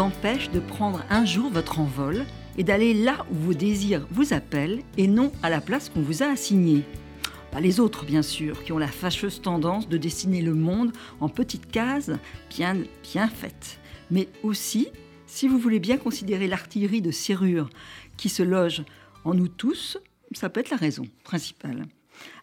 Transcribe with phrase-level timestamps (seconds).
[0.00, 2.24] empêche de prendre un jour votre envol
[2.56, 6.22] et d'aller là où vos désirs vous appellent et non à la place qu'on vous
[6.22, 6.84] a assignée.
[7.52, 11.28] Pas les autres, bien sûr, qui ont la fâcheuse tendance de dessiner le monde en
[11.28, 12.12] petites cases
[12.48, 13.78] bien, bien faites.
[14.10, 14.88] Mais aussi,
[15.26, 17.68] si vous voulez bien considérer l'artillerie de serrure
[18.16, 18.82] qui se loge
[19.24, 19.98] en nous tous,
[20.32, 21.86] ça peut être la raison principale.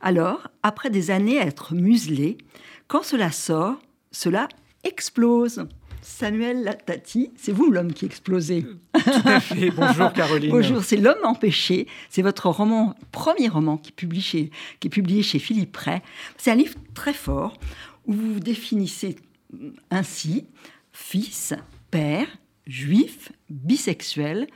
[0.02, 2.38] Alors, après des années à être muselé,
[2.88, 3.80] quand cela sort,
[4.12, 4.48] cela
[4.84, 5.68] explose.
[6.08, 8.64] Samuel Latati, c'est vous l'homme qui explosez.
[8.64, 9.70] Tout à fait.
[9.72, 10.50] Bonjour Caroline.
[10.52, 11.86] Bonjour, c'est L'homme empêché.
[12.10, 16.00] C'est votre roman, premier roman qui est publié chez, qui est publié chez Philippe Ray.
[16.38, 17.60] C'est un livre très fort
[18.08, 19.18] où vous vous définissez
[19.92, 20.46] ainsi
[20.94, 21.54] fils,
[21.92, 22.28] père,
[22.66, 24.48] juif, bisexuel,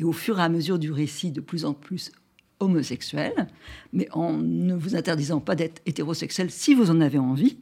[0.00, 2.10] et au fur et à mesure du récit, de plus en plus
[2.58, 3.46] homosexuel,
[3.92, 7.58] mais en ne vous interdisant pas d'être hétérosexuel si vous en avez envie.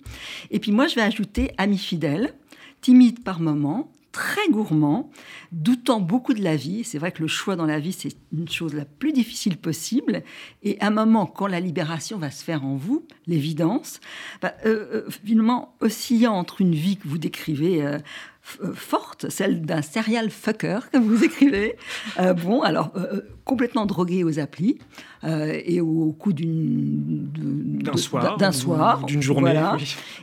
[0.50, 2.34] Et puis moi, je vais ajouter ami fidèle,
[2.84, 5.10] timide par moments, très gourmand,
[5.52, 6.84] doutant beaucoup de la vie.
[6.84, 10.22] C'est vrai que le choix dans la vie, c'est une chose la plus difficile possible.
[10.62, 14.00] Et à un moment, quand la libération va se faire en vous, l'évidence,
[14.42, 17.98] bah, euh, euh, finalement, oscillant entre une vie que vous décrivez euh,
[18.74, 21.76] forte, celle d'un serial fucker, comme vous écrivez.
[22.18, 24.78] Euh, bon, alors, euh, complètement drogué aux applis
[25.26, 27.28] et au coup d'une,
[27.82, 29.58] d'un soir, d'un soir, d'une journée.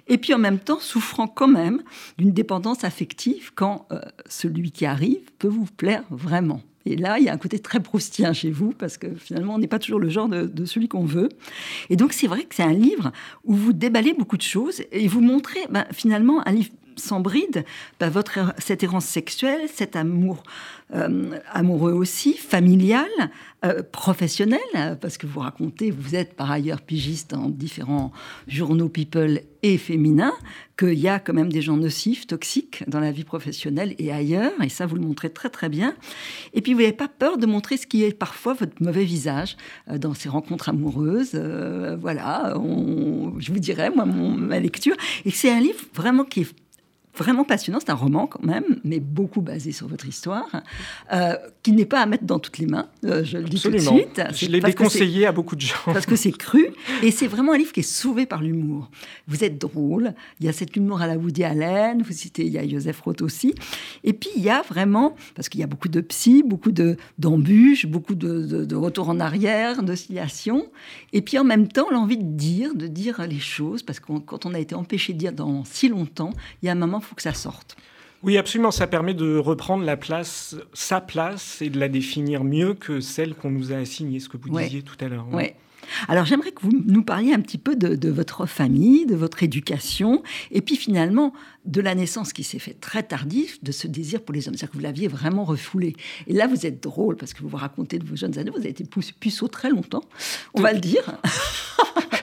[0.07, 1.81] Et puis en même temps, souffrant quand même
[2.19, 3.87] d'une dépendance affective quand
[4.27, 6.61] celui qui arrive peut vous plaire vraiment.
[6.85, 9.59] Et là, il y a un côté très proustien chez vous, parce que finalement, on
[9.59, 11.29] n'est pas toujours le genre de, celui qu'on veut.
[11.89, 13.11] Et donc, c'est vrai que c'est un livre
[13.43, 16.69] où vous déballez beaucoup de choses et vous montrez ben, finalement un livre
[17.01, 17.65] sans bride
[17.99, 20.43] bah, votre, cette errance sexuelle, cet amour
[20.93, 23.07] euh, amoureux aussi, familial,
[23.63, 24.59] euh, professionnel,
[24.99, 28.11] parce que vous racontez, vous êtes par ailleurs pigiste dans différents
[28.45, 30.33] journaux people et féminins,
[30.77, 34.51] qu'il y a quand même des gens nocifs, toxiques dans la vie professionnelle et ailleurs,
[34.61, 35.95] et ça vous le montrez très très bien.
[36.53, 39.55] Et puis vous n'avez pas peur de montrer ce qui est parfois votre mauvais visage
[39.89, 41.35] euh, dans ces rencontres amoureuses.
[42.01, 42.53] voilà,
[43.37, 44.95] je vous dirais, moi, mon, ma lecture.
[45.23, 46.53] Et c'est un livre vraiment qui est
[47.15, 47.79] vraiment passionnant.
[47.79, 50.49] C'est un roman quand même, mais beaucoup basé sur votre histoire,
[51.13, 53.69] euh, qui n'est pas à mettre dans toutes les mains, euh, je le dis tout
[53.69, 54.21] de suite.
[54.33, 55.75] Je l'ai déconseillé à beaucoup de gens.
[55.85, 56.67] Parce que c'est cru,
[57.03, 58.89] et c'est vraiment un livre qui est sauvé par l'humour.
[59.27, 62.51] Vous êtes drôle, il y a cet humour à la Woody Allen, vous citez, il
[62.53, 63.53] y a Joseph Roth aussi,
[64.03, 67.85] et puis il y a vraiment, parce qu'il y a beaucoup de psy, beaucoup d'embûches,
[67.85, 70.67] beaucoup de, de, de retours en arrière, d'oscillations,
[71.13, 74.45] et puis en même temps l'envie de dire, de dire les choses, parce que quand
[74.45, 77.05] on a été empêché de dire dans si longtemps, il y a un moment il
[77.05, 77.75] faut que ça sorte.
[78.23, 78.71] Oui, absolument.
[78.71, 83.33] Ça permet de reprendre la place, sa place, et de la définir mieux que celle
[83.33, 85.25] qu'on nous a assignée, ce que vous disiez tout à l'heure.
[85.31, 85.51] Oui.
[86.07, 90.23] Alors j'aimerais que vous nous parliez un petit peu de, votre famille, de votre éducation,
[90.51, 91.33] et puis finalement
[91.65, 94.55] de la naissance qui s'est faite très tardif, de ce désir pour les hommes.
[94.55, 95.95] C'est-à-dire que vous l'aviez vraiment refoulé.
[96.27, 98.59] Et là, vous êtes drôle parce que vous vous racontez de vos jeunes années, vous
[98.59, 98.85] avez été
[99.19, 100.03] puceau très longtemps,
[100.53, 101.03] on va le dire.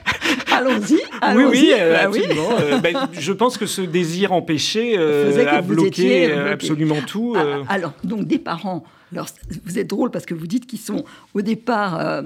[0.59, 0.99] Allons-y.
[1.35, 2.49] oui, oui, euh, bah absolument.
[2.59, 7.35] Euh, ben, je pense que ce désir empêché euh, a bloqué absolument tout.
[7.37, 8.83] Ah, alors, donc des parents.
[9.11, 9.27] Alors,
[9.65, 11.03] vous êtes drôle parce que vous dites qu'ils sont
[11.33, 12.21] au départ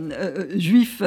[0.55, 1.01] juifs.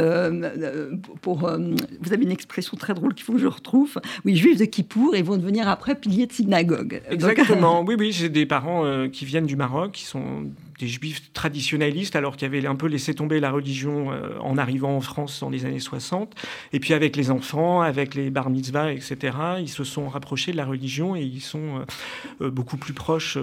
[1.21, 3.99] pour, vous avez une expression très drôle qu'il faut que je retrouve.
[4.25, 7.03] Oui, juifs de Kippour et vont devenir après piliers de synagogue.
[7.11, 7.83] Exactement.
[7.87, 10.47] oui, oui, j'ai des parents qui viennent du Maroc, qui sont
[10.79, 14.97] des juifs traditionnalistes, alors qu'ils avaient un peu laissé tomber la religion euh, en arrivant
[14.97, 16.35] en France dans les années 60.
[16.73, 20.57] Et puis avec les enfants, avec les bar mitzvahs, etc., ils se sont rapprochés de
[20.57, 23.39] la religion et ils sont euh, euh, beaucoup plus proches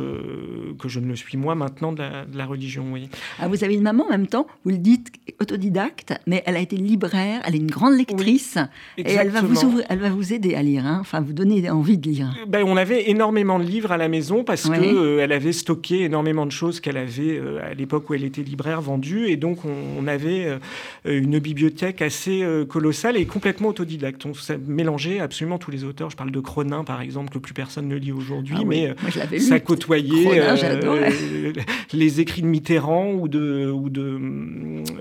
[0.80, 2.92] que je ne le suis moi maintenant de la, religion.
[2.92, 3.10] Oui.
[3.40, 6.60] Ah, vous avez une maman en même temps, vous le dites, autodidacte, mais elle a
[6.60, 8.58] été libraire, elle est une grande lectrice
[8.98, 11.98] et elle va, vous elle va vous aider à lire, hein, enfin vous donner envie
[11.98, 12.36] de lire.
[12.48, 16.46] Ben, on avait énormément de livres à la maison parce que qu'elle avait stocké énormément
[16.46, 19.28] de choses qu'elle avait euh, à l'époque où elle était libraire vendue.
[19.28, 20.58] Et donc, on, avait euh,
[21.06, 24.26] une bibliothèque assez euh, colossale et complètement autodidacte.
[24.26, 24.34] On
[24.68, 26.10] mélangeait absolument tous les auteurs.
[26.10, 28.94] Je parle de Cronin, par exemple, que plus personne ne lit aujourd'hui, ah mais
[29.40, 30.42] ça côtoyait
[31.94, 34.20] les écrits de Mitterrand ou de, ou de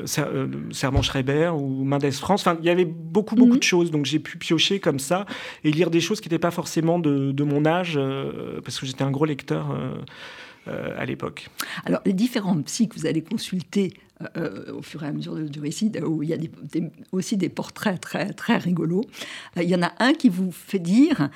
[0.04, 2.42] Servan Schreiber ou Mendes France.
[2.46, 3.58] Enfin, il y avait beaucoup, beaucoup mhm.
[3.58, 3.90] de choses.
[3.90, 5.26] Donc, j'ai pu piocher comme ça
[5.64, 7.98] et lire des choses qui n'étaient pas forcément de, de mon âge,
[8.64, 9.72] parce que j'étais un gros lecteur.
[9.72, 9.94] Euh,
[10.66, 11.48] à l'époque.
[11.84, 15.34] Alors, les différents psys que vous allez consulter euh, euh, au fur et à mesure
[15.34, 16.38] du récit, où il y a
[17.12, 19.04] aussi des portraits très, très rigolos,
[19.56, 21.30] il y en a un qui vous fait dire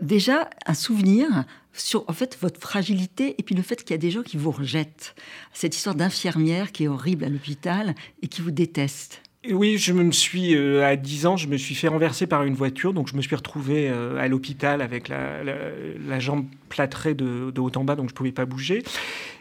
[0.00, 3.98] déjà un souvenir sur en fait votre fragilité et puis le fait qu'il y a
[3.98, 5.14] des gens qui vous rejettent.
[5.52, 9.22] Cette histoire d'infirmière qui est horrible à l'hôpital et qui vous déteste.
[9.50, 12.54] Oui, je me suis, euh, à 10 ans, je me suis fait renverser par une
[12.54, 17.60] voiture, donc je me suis retrouvé euh, à l'hôpital avec la, jambe plâtrée de, de,
[17.60, 18.84] haut en bas, donc je ne pouvais pas bouger.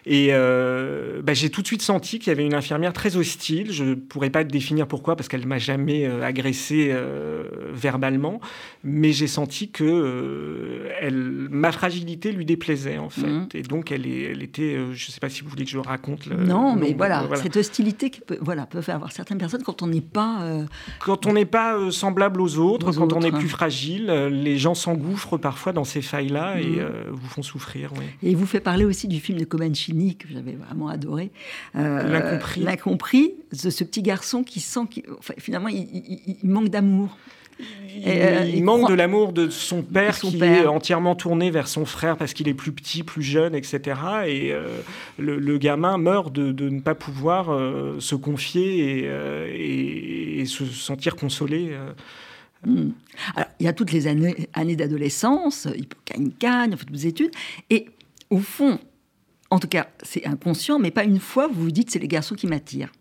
[0.06, 3.72] Et euh, bah, j'ai tout de suite senti qu'il y avait une infirmière très hostile.
[3.72, 8.42] Je ne pourrais pas te définir pourquoi, parce qu'elle m'a jamais euh, agressé euh, verbalement,
[8.84, 13.28] mais j'ai senti que elle, ma fragilité lui déplaisait en fait.
[13.28, 13.48] Mhm.
[13.54, 15.78] Et donc elle, est, elle était, je ne sais pas si vous voulez que je
[15.78, 16.28] raconte.
[16.28, 19.88] non, mais voilà, cette hostilité qui peut, voilà, peut faire avoir certaines personnes quand on
[19.88, 20.66] n'est pas.
[21.00, 25.38] Quand on n'est pas semblable aux autres, quand on est plus fragile, les gens s'engouffrent
[25.38, 27.12] parfois dans ces failles-là et mhm.
[27.12, 27.92] vous font souffrir.
[28.24, 31.32] Et il vous fait parler aussi du film de Comanche que j'avais vraiment adoré.
[31.76, 33.36] Euh, L'incompris.
[33.52, 35.04] de ce petit garçon qui sent qu'il
[35.38, 37.18] finalement il, manque d'amour.
[37.96, 42.18] Il, euh, manque de l'amour de son père qui est entièrement tourné vers son frère
[42.18, 44.00] parce qu'il est plus petit, plus jeune, etc.
[44.26, 44.68] Et euh,
[45.20, 47.48] le, gamin meurt de, ne pas pouvoir
[48.00, 49.08] se confier
[50.40, 51.78] et, se sentir consolé.
[52.66, 52.92] Hmm.
[53.36, 56.92] Alors, il y a toutes les années, années d'adolescence, il peut une cagne, il fait
[56.92, 57.32] des études,
[57.70, 57.88] et
[58.32, 58.80] au fond,
[59.52, 62.36] en tout cas, c'est inconscient, mais pas une fois vous vous dites c'est les garçons
[62.36, 62.92] qui m'attirent.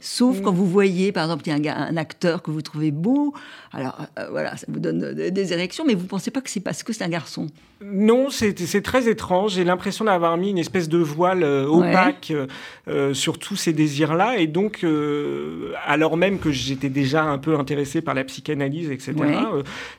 [0.00, 3.34] Sauf quand vous voyez, par exemple, il y a un, acteur que vous trouvez beau,
[3.72, 6.60] alors euh, voilà, ça vous donne des érections, mais vous ne pensez pas que c'est
[6.60, 7.46] parce que c'est un garçon.
[7.84, 9.52] Non, c'est très étrange.
[9.52, 12.32] J'ai l'impression d'avoir mis une espèce de voile euh, opaque
[12.88, 14.38] euh, sur tous ces désirs-là.
[14.38, 14.84] Et donc,
[15.86, 19.14] alors même que j'étais déjà un peu intéressé par la psychanalyse, etc.,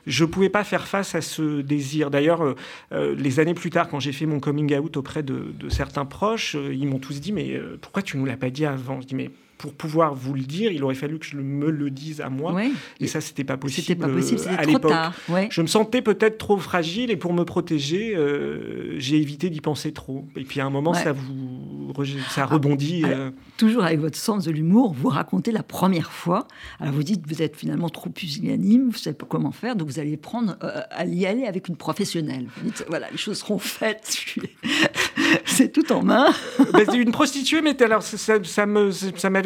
[0.06, 2.10] je ne pouvais pas faire face à ce désir.
[2.10, 2.54] D'ailleurs,
[2.92, 6.56] les années plus tard, quand j'ai fait mon coming out auprès de, de certains proches,
[6.70, 9.00] ils m'ont tous dit, mais pourquoi tu ne nous l'as pas dit avant?
[9.00, 11.90] Je dis, mais pour pouvoir vous le dire, il aurait fallu que je me le
[11.90, 12.54] dise à moi.
[12.98, 13.82] Et ça, c'était pas possible.
[13.82, 14.92] C'était pas possible, euh, à l'époque.
[15.50, 19.92] Je me sentais peut-être trop fragile et pour me protéger, euh, j'ai évité d'y penser
[19.92, 20.26] trop.
[20.34, 21.92] Et puis à un moment, ça vous,
[22.30, 23.02] ça rebondit.
[23.04, 23.30] Euh.
[23.58, 26.48] toujours avec votre sens de l'humour, vous racontez la première fois.
[26.78, 29.98] Alors vous dites, vous êtes finalement trop pusillanime, vous savez pas comment faire, donc vous
[29.98, 32.46] allez prendre à y aller avec une professionnelle.
[32.56, 34.24] Vous dites, voilà, les choses seront faites.
[35.44, 36.28] C'est tout en main.
[36.72, 38.90] Ben, une prostituée, mais alors ça, ça me,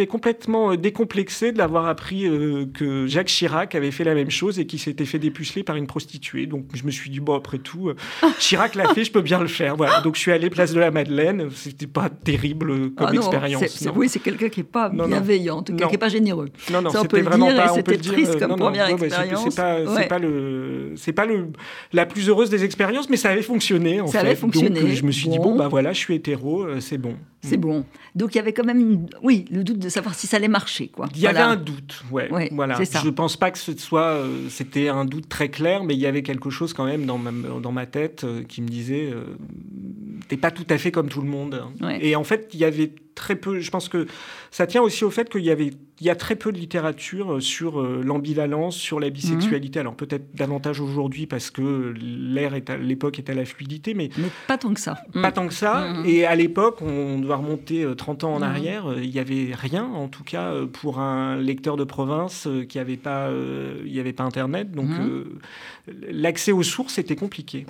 [0.06, 4.59] complètement euh, décomplexé de l'avoir appris euh, que Jacques Chirac avait fait la même chose
[4.59, 6.47] et qu'il s'était fait dépuceler par une prostituée.
[6.47, 7.97] Donc je me suis dit, bon, après tout, euh,
[8.39, 9.77] Chirac l'a fait, je peux bien le faire.
[9.77, 10.01] Voilà.
[10.01, 11.49] Donc je suis allé place de la Madeleine.
[11.55, 13.89] C'était pas terrible comme ah expérience.
[13.95, 16.49] Oui, c'est quelqu'un qui est pas bienveillant, qui n'est pas généreux.
[16.73, 17.69] Non, non, c'était vraiment pas.
[17.69, 19.45] C'était triste comme première expérience.
[19.51, 21.49] C'est pas, pas, le, c'est pas le,
[21.93, 24.01] la plus heureuse des expériences, mais ça avait fonctionné.
[24.01, 24.27] En ça fait.
[24.27, 24.81] avait fonctionné.
[24.81, 27.17] Donc je me suis dit, bon, bah voilà, je suis hétéro, c'est bon.
[27.44, 27.85] C'est bon.
[28.14, 30.88] Donc il y avait quand même, oui, le doute de savoir si ça allait marcher,
[30.88, 31.08] quoi.
[31.14, 32.50] Il y avait un doute, ouais.
[32.52, 32.79] voilà.
[32.82, 36.06] Je pense pas que ce soit, euh, c'était un doute très clair, mais il y
[36.06, 37.31] avait quelque chose quand même dans ma,
[37.61, 39.37] dans ma tête euh, qui me disait, euh,
[40.29, 41.62] t'es pas tout à fait comme tout le monde.
[42.00, 43.61] Et en fait, il y avait très peu.
[43.61, 44.06] Je pense que
[44.50, 47.34] ça tient aussi au fait qu'il y avait il y a très peu de littérature
[47.34, 49.78] euh, sur euh, l'ambivalence, sur la bisexualité.
[49.78, 49.82] Mhm.
[49.82, 54.28] Alors peut-être davantage aujourd'hui parce que l'ère est l'époque est à la fluidité, mais, mais
[54.49, 54.99] pas tant que ça.
[55.12, 55.88] Pas tant que ça.
[55.88, 56.06] Mhm.
[56.06, 59.84] Et à l'époque, on doit remonter 30 euh, ans en arrière, il n'y avait rien,
[59.84, 63.31] en tout cas pour un lecteur de province qui n'avait pas,
[63.84, 64.88] il n'y avait pas Internet, donc
[66.10, 67.67] l'accès aux sources était compliqué.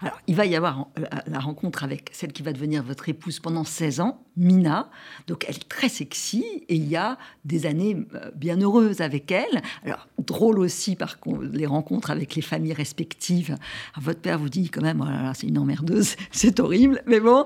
[0.00, 0.86] Alors il va y avoir
[1.26, 4.87] la rencontre avec celle qui va devenir votre épouse pendant 16 ans, Mina.
[5.26, 9.30] Donc elle est très sexy et il y a des années euh, bien heureuses avec
[9.30, 9.62] elle.
[9.84, 11.18] Alors drôle aussi par
[11.52, 13.56] les rencontres avec les familles respectives.
[13.96, 17.44] votre père vous dit quand même, oh c'est une emmerdeuse, c'est horrible, mais bon.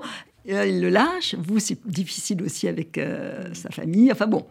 [0.49, 1.35] Euh, il le lâche.
[1.35, 4.11] Vous, c'est difficile aussi avec euh, sa famille.
[4.11, 4.45] Enfin bon.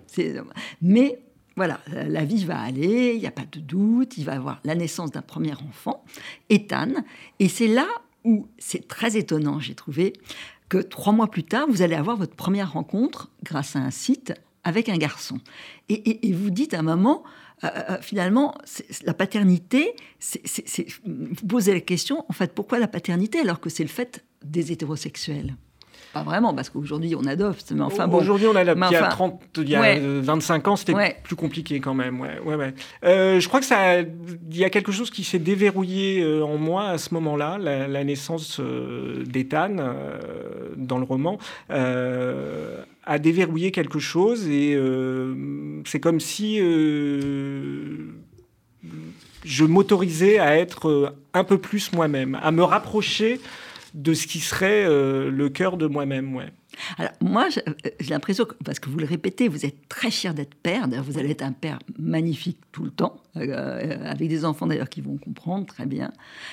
[0.81, 1.19] Mais
[1.55, 4.75] voilà, la vie va aller, il n'y a pas de doute, il va avoir la
[4.75, 6.03] naissance d'un premier enfant,
[6.49, 6.93] Ethan,
[7.39, 7.87] et c'est là
[8.25, 10.15] où c'est très étonnant, j'ai trouvé,
[10.73, 14.33] que trois mois plus tard, vous allez avoir votre première rencontre grâce à un site
[14.64, 15.38] avec un garçon.
[15.91, 17.25] Et, vous dites à moment,
[17.62, 18.55] euh, euh, finalement,
[19.05, 19.95] la paternité,
[21.05, 24.73] vous posez la question, en fait, pourquoi la paternité alors que c'est le fait des
[24.73, 25.57] hétérosexuels?
[26.12, 27.73] Pas vraiment, parce qu'aujourd'hui on adopte.
[27.73, 28.19] Mais enfin bon.
[28.19, 28.78] Aujourd'hui on adopte.
[28.90, 32.21] il y a, 30, il y a 25 ans, c'était plus compliqué quand même.
[32.21, 36.23] Ouais, ouais, euh, je crois que ça, il y a quelque chose qui s'est déverrouillé
[36.23, 39.76] euh, en moi à ce moment-là, la, naissance euh, d'Ethan
[40.76, 41.38] dans le roman
[41.71, 44.78] a déverrouillé quelque chose et
[45.87, 46.59] c'est comme si
[49.45, 53.40] je m'autorisais à être un peu plus moi-même, à me rapprocher
[53.95, 56.35] de ce qui serait euh, le cœur de moi-même.
[56.35, 56.53] Ouais.
[56.97, 60.55] Alors, moi, euh, j'ai l'impression, parce que vous le répétez, vous êtes très fier d'être
[60.55, 60.89] père.
[60.89, 65.03] vous allez être un père magnifique tout le temps, euh, avec des enfants d'ailleurs qui
[65.03, 66.13] vont comprendre très bien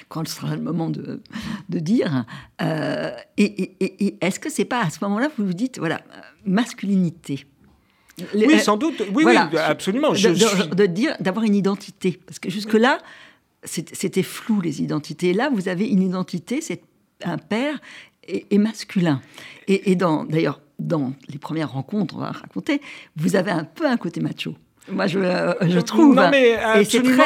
[0.10, 1.22] quand ce sera le moment de,
[1.69, 2.25] de dire.
[2.60, 3.46] et,
[3.79, 6.01] et est-ce que c'est pas à ce moment-là que vous vous dites, voilà,
[6.46, 7.46] masculinité?
[8.36, 9.01] Oui, sans doute.
[9.13, 10.12] Oui, oui absolument.
[10.12, 12.19] De, de dire, d'avoir une identité.
[12.25, 13.00] Parce que jusque-là,
[13.63, 15.34] c'était flou, les identités.
[15.34, 16.81] là, vous avez une identité, c'est
[17.23, 17.79] un père
[18.27, 19.21] et, masculin.
[19.67, 22.81] Et, dans, d'ailleurs, dans les premières rencontres, on va raconter,
[23.15, 24.55] vous avez un peu un côté macho.
[24.91, 26.15] Moi, je, euh, je trouve.
[26.15, 27.23] Non, mais absolument,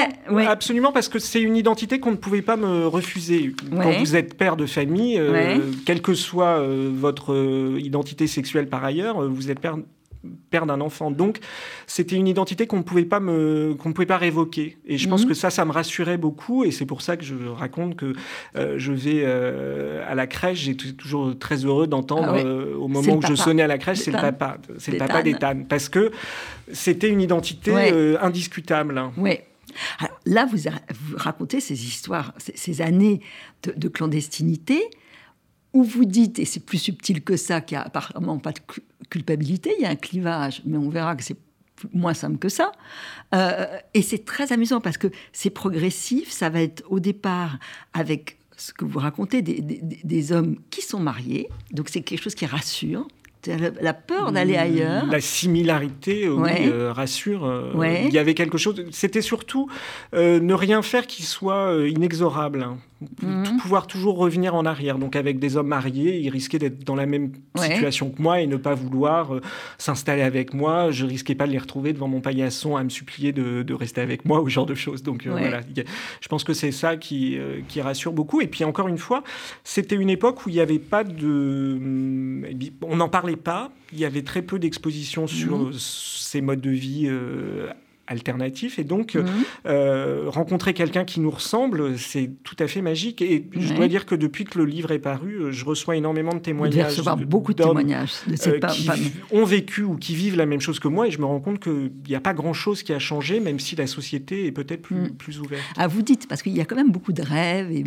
[0.47, 3.53] absolument parce que c'est une identité qu'on ne pouvait pas me refuser.
[3.71, 8.83] Quand vous êtes père de famille, euh, quelle que soit euh, votre identité sexuelle par
[8.83, 9.77] ailleurs, vous êtes père
[10.49, 11.11] père d'un enfant.
[11.11, 11.39] Donc,
[11.87, 14.77] c'était une identité qu'on ne pouvait pas me, qu'on ne pouvait pas révoquer.
[14.85, 15.29] Et je pense mhm.
[15.29, 16.63] que ça, ça me rassurait beaucoup.
[16.63, 18.13] Et c'est pour ça que je raconte que
[18.55, 20.59] euh, je vais euh, à la crèche.
[20.59, 23.99] J'étais toujours très heureux d'entendre ah euh, au moment où je sonnais à la crèche,
[23.99, 26.11] c'est le papa, c'est le papa d'Ethan, parce que
[26.71, 27.73] c'était une identité
[28.21, 29.01] indiscutable.
[29.17, 29.39] Oui.
[29.99, 33.21] Alors là, vous, racontez ces histoires, ces, années
[33.63, 34.83] de, de clandestinité
[35.73, 38.59] où vous dites, et c'est plus subtil que ça, qu'il n'y a apparemment pas de
[39.09, 41.37] culpabilité, il y a un clivage, mais on verra que c'est
[41.93, 42.71] moins simple que ça.
[43.33, 47.57] Euh, et c'est très amusant parce que c'est progressif, ça va être au départ
[47.93, 52.35] avec ce que vous racontez, des, des hommes qui sont mariés, donc c'est quelque chose
[52.35, 53.07] qui rassure,
[53.47, 55.05] la peur d'aller ailleurs.
[55.07, 57.45] La similarité, oui, euh, rassure.
[57.45, 58.85] Euh, il y avait quelque chose.
[58.91, 59.69] C'était surtout
[60.13, 62.67] euh, ne rien faire qui soit inexorable.
[63.21, 63.57] Mhm.
[63.57, 64.97] Pouvoir toujours revenir en arrière.
[64.97, 68.47] Donc, avec des hommes mariés, ils risquaient d'être dans la même situation que moi et
[68.47, 69.39] ne pas vouloir
[69.77, 70.91] s'installer avec moi.
[70.91, 74.25] Je risquais pas de les retrouver devant mon paillasson à me supplier de, rester avec
[74.25, 75.03] moi ou ce genre de choses.
[75.03, 75.61] Donc, voilà.
[76.21, 78.41] Je pense que c'est ça qui, qui rassure beaucoup.
[78.41, 79.23] Et puis, encore une fois,
[79.63, 81.77] c'était une époque où il n'y avait pas de.
[81.77, 82.45] Hum,
[82.81, 83.71] on en parlait pas.
[83.91, 85.73] Il y avait très peu d'expositions sur mmh.
[85.73, 87.69] ces modes de vie euh,
[88.13, 88.79] alternatif.
[88.79, 89.25] Et donc, mhm.
[89.65, 93.21] euh, rencontrer quelqu'un qui nous ressemble, c'est tout à fait magique.
[93.21, 96.33] Et je dois dire que depuis que le livre est paru, euh, je reçois énormément
[96.33, 96.91] de témoignages.
[96.91, 98.89] recevoir beaucoup de témoignages de ces euh, qui
[99.31, 101.07] ont vécu ou qui vivent la même chose que moi.
[101.07, 103.75] Et je me rends compte qu'il n'y a pas grand-chose qui a changé, même si
[103.75, 105.15] la société est peut-être plus, mm.
[105.15, 105.63] plus ouverte.
[105.75, 107.83] Ah, vous dites, parce qu'il y a quand même beaucoup de rêves, et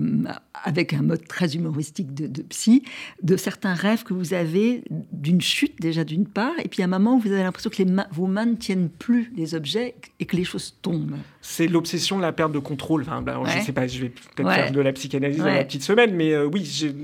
[0.64, 2.82] avec un mode très humoristique de, de psy,
[3.22, 6.88] de certains rêves que vous avez d'une chute déjà d'une part, et puis à un
[6.88, 10.24] moment où vous avez l'impression que les vos mains ne tiennent plus les objets et
[10.24, 11.16] que les choses tombent.
[11.42, 13.02] C'est l'obsession de la perte de contrôle.
[13.02, 15.64] Enfin, ben, Je ne sais pas, je vais peut-être faire de la psychanalyse dans la
[15.64, 16.94] petite semaine, mais euh, oui,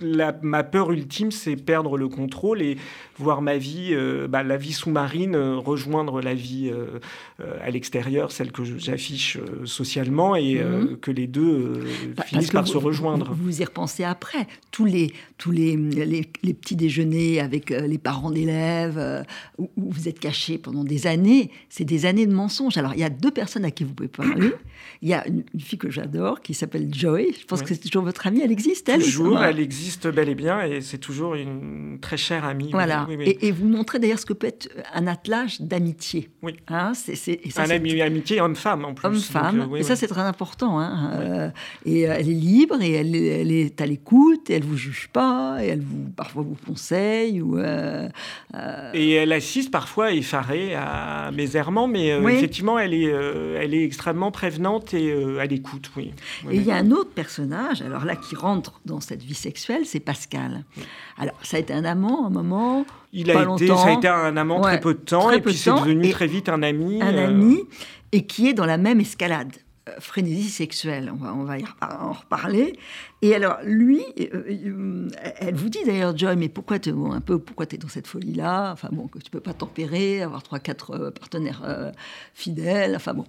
[0.00, 2.76] la, ma peur ultime, c'est perdre le contrôle et
[3.18, 6.70] voir ma vie, euh, bah, la vie sous-marine, euh, rejoindre la vie
[7.62, 10.98] à l'extérieur, celle que j'affiche socialement, et mhm.
[10.98, 11.84] que les deux
[12.16, 13.32] bah, finissent par se rejoindre.
[13.32, 14.46] Vous, vous y repensez après.
[14.70, 19.24] Tous les, tous les, les, petits déjeuners avec les parents d'élèves,
[19.56, 22.57] où, où vous êtes cachés pendant des années, c'est des années de mensonges.
[22.76, 24.52] Alors, il y a deux personnes à qui vous pouvez parler.
[25.02, 27.34] Il y a une, fille que j'adore qui s'appelle Joy.
[27.40, 28.40] Je pense que c'est toujours votre amie.
[28.40, 32.44] Elle existe, elle Toujours, elle existe bel et bien et c'est toujours une très chère
[32.44, 32.70] amie.
[32.72, 33.06] Voilà.
[33.20, 36.30] Et, vous montrez d'ailleurs ce que peut être un attelage d'amitié.
[36.42, 36.56] Oui.
[36.68, 39.06] Hein, c'est, un ami, amitié homme-femme en plus.
[39.06, 39.68] Homme-femme.
[39.72, 40.80] Euh, et ça, c'est très important.
[40.80, 41.12] Hein.
[41.14, 41.50] Euh,
[41.84, 45.08] et euh, elle est libre et elle, elle est à l'écoute et elle vous juge
[45.12, 47.40] pas et elle vous parfois vous conseille.
[47.40, 47.58] Ou,
[48.94, 54.30] Et elle assiste parfois effarée à mes errements, mais effectivement, elle est, elle est extrêmement
[54.30, 56.12] prévenante et à l'écoute, oui.
[56.50, 59.82] Et il y a un autre personnage, alors là, qui rentre dans cette vie sexuelle,
[59.84, 60.64] c'est Pascal.
[61.18, 62.86] Alors, ça a été un amant un moment.
[63.12, 65.70] Il a été, ça a été un amant très peu de temps, et puis c'est
[65.70, 67.02] devenu très vite un ami.
[67.02, 67.60] Un ami,
[68.12, 69.52] et qui est dans la même escalade
[69.98, 71.10] frénésie sexuelle.
[71.12, 71.56] On va, on va
[72.00, 72.78] en reparler.
[73.22, 77.40] Et alors, lui, euh, euh, elle vous dit d'ailleurs, Joy, mais pourquoi tu un peu,
[77.70, 78.72] es dans cette folie-là?
[78.72, 81.92] Enfin bon, que tu peux pas tempérer, avoir trois, quatre euh, partenaires
[82.34, 82.96] fidèles.
[82.96, 83.24] Enfin bon.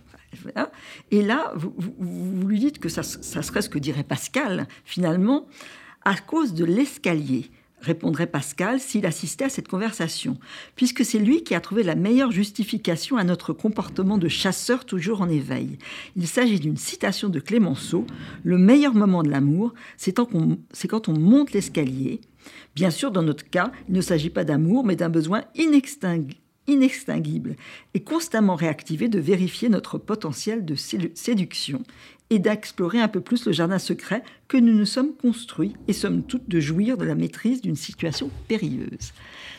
[1.10, 5.48] Et là, vous, vous, lui dites que ça, ça serait ce que dirait Pascal, finalement,
[6.06, 7.50] à cause de l'escalier
[7.82, 10.38] répondrait Pascal s'il assistait à cette conversation,
[10.76, 15.22] puisque c'est lui qui a trouvé la meilleure justification à notre comportement de chasseur toujours
[15.22, 15.78] en éveil.
[16.16, 18.06] Il s'agit d'une citation de Clémenceau
[18.44, 22.22] Le meilleur moment de l'amour, c'est quand on monte l'escalier.
[22.76, 27.56] Bien sûr, dans notre cas, il ne s'agit pas d'amour, mais d'un besoin inextinguible
[27.94, 31.84] et constamment réactivé de vérifier notre potentiel de séduction
[32.30, 36.24] et d'explorer un peu plus le jardin secret que nous nous sommes construits et sommes
[36.24, 39.14] toutes de jouir de la maîtrise d'une situation périlleuse.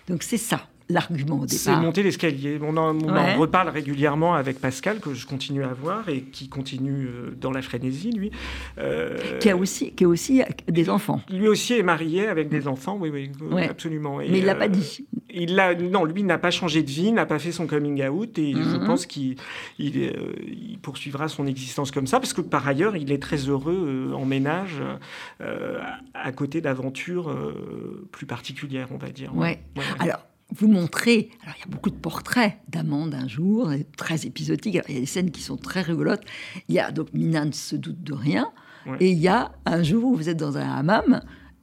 [0.09, 1.59] Donc c'est ça l'argument au départ.
[1.59, 2.59] C'est monter l'escalier.
[2.63, 2.93] On, en,
[3.39, 7.63] reparle régulièrement avec Pascal, que je continue à voir et qui continue euh, dans la
[7.63, 8.31] frénésie, lui.
[8.79, 11.21] Euh, qui, a aussi, qui a aussi des enfants.
[11.31, 14.19] Lui aussi est marié avec des enfants, oui, oui, absolument.
[14.19, 15.07] Mais il ne l'a pas dit.
[15.15, 18.05] Euh, il a, non, lui n'a pas changé de vie, n'a pas fait son coming
[18.09, 18.87] out et je mhm.
[18.87, 19.37] pense qu'il
[19.79, 24.25] il, poursuivra son existence comme ça parce que par ailleurs, il est très heureux en
[24.25, 24.83] ménage
[26.15, 27.33] à côté d'aventures
[28.11, 29.37] plus particulières, on va dire.
[29.37, 29.61] Ouais.
[30.01, 30.21] Alors,
[30.53, 34.95] vous montrez, alors il y a beaucoup de portraits d'amants d'un jour, très épisodiques, il
[34.95, 36.23] y a des scènes qui sont très rigolotes.
[36.69, 38.51] Il y a donc Mina ne se doute de rien,
[38.99, 41.21] et il y a un jour où vous êtes dans un hammam,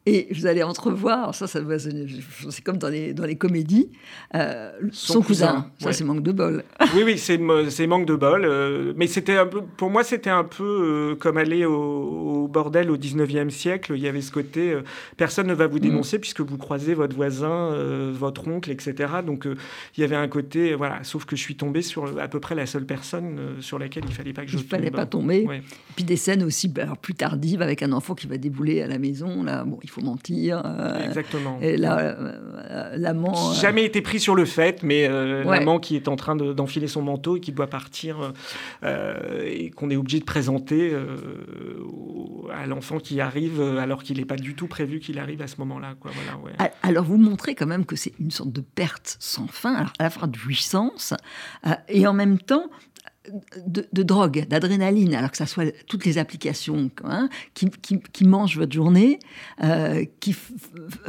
[0.10, 3.90] et vous allez entrevoir, ça, ça c'est comme dans les, dans les comédies,
[4.36, 5.70] euh, son, cousin.
[5.80, 6.64] Ça, c'est manque de bol.
[6.96, 7.38] Oui, oui, c'est
[7.88, 8.46] manque de bol.
[8.46, 12.90] Euh, mais c'était un peu, pour moi, c'était un peu euh, comme aller au, bordel
[12.90, 13.92] au 19e siècle.
[13.98, 14.78] Il y avait ce côté,
[15.18, 15.82] personne ne va vous mm.
[15.82, 17.76] dénoncer puisque vous croisez votre voisin,
[18.14, 18.96] votre oncle, etc.
[19.26, 19.46] Donc,
[19.98, 22.56] il y avait un côté, voilà, sauf que je suis tombé sur à peu près
[22.56, 24.68] la seule personne sur laquelle il fallait pas que je il tombe.
[24.68, 25.46] Il fallait pas tomber.
[25.98, 29.00] Puis des scènes aussi alors, plus tardives avec un enfant qui va débouler à la
[29.00, 29.44] maison.
[29.44, 30.62] Là, bon, il faut mentir.
[30.66, 31.60] Euh, Exactement.
[31.62, 33.52] Et là, euh, l'amant.
[33.52, 37.02] Euh, jamais été pris sur le fait, mais l'amant qui est en train d'enfiler son
[37.02, 38.34] manteau et qui doit partir
[38.84, 40.96] et qu'on est obligé de présenter
[42.54, 45.58] à l'enfant qui arrive alors qu'il n'est pas du tout prévu qu'il arrive à ce
[45.60, 45.96] moment-là.
[46.02, 49.94] Voilà, Alors vous montrez quand même que c'est une sorte de perte sans fin, alors
[50.00, 51.14] à la fois de jouissance
[51.88, 52.70] et en même temps
[53.66, 58.74] de, drogue, d'adrénaline, alors que ça soit toutes les applications hein, qui, qui, mangent votre
[58.74, 59.20] journée,
[59.64, 60.36] euh, qui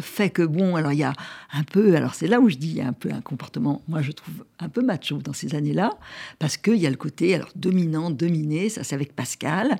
[0.00, 1.12] fait que, bon, alors il y a
[1.52, 3.82] un peu, alors c'est là où je dis, il y a un peu un comportement,
[3.88, 5.90] moi je trouve un peu macho dans ces années-là,
[6.38, 9.76] parce qu'il y a le côté, alors dominant, dominé, ça c'est avec Pascal,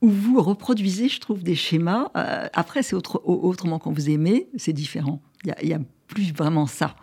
[0.00, 2.10] où vous reproduisez, je trouve, des schémas.
[2.16, 5.20] Euh, après, c'est autre, autrement quand vous aimez, c'est différent.
[5.44, 6.96] Il n'y a, plus vraiment ça.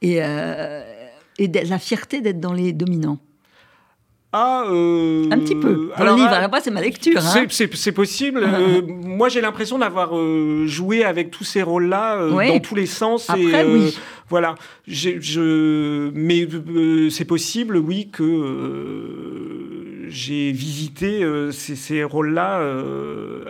[0.00, 0.82] Et, euh,
[1.38, 3.18] et la fierté d'être dans les dominants.
[4.32, 5.90] Ah, euh, un petit peu.
[5.96, 7.18] Dans le livre, après c'est ma lecture.
[7.18, 7.46] Hein.
[7.50, 8.46] C'est possible.
[8.58, 13.30] Euh, moi, j'ai l'impression d'avoir euh, joué avec tous ces rôles-là dans tous les sens.
[13.30, 13.96] Après, oui.
[14.28, 14.56] Voilà.
[14.86, 16.48] Je, mais
[17.10, 19.27] c'est possible, oui, que
[20.08, 23.44] j'ai visité euh, ces, rôles-là euh,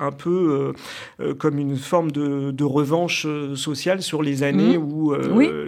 [0.00, 0.74] un peu
[1.20, 4.82] euh, comme une forme de, revanche sociale sur les années mmh.
[4.82, 5.14] où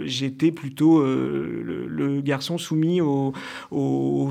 [0.05, 3.33] j'étais plutôt le, garçon soumis aux,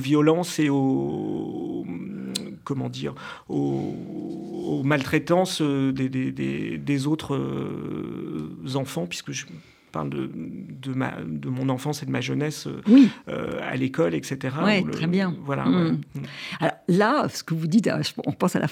[0.00, 1.84] violences et aux
[2.64, 3.14] comment dire
[3.48, 6.08] aux, maltraitances des,
[6.78, 7.38] des autres
[8.74, 9.44] enfants puisque je
[10.04, 12.82] de, de, ma, de mon enfance et de ma jeunesse euh,
[13.28, 14.56] euh, à l'école, etc.
[14.64, 15.36] Oui, très bien.
[15.44, 15.64] Voilà.
[15.64, 16.02] Mm.
[16.60, 18.66] Alors là, ce que vous dites, euh, on pense à la,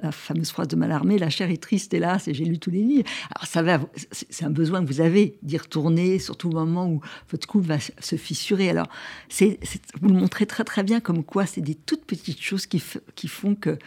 [0.00, 2.82] la, fameuse phrase de Mallarmé, la chair est triste, hélas, et j'ai lu tous les
[2.82, 3.08] livres.
[3.34, 3.80] Alors ça va,
[4.12, 7.78] c'est un besoin que vous avez d'y retourner, surtout au moment où votre couple va
[7.80, 8.70] se fissurer.
[8.70, 8.86] Alors,
[9.28, 9.58] c'est,
[10.00, 12.82] vous le montrez très très bien comme quoi c'est des toutes petites choses qui,
[13.16, 13.78] qui font que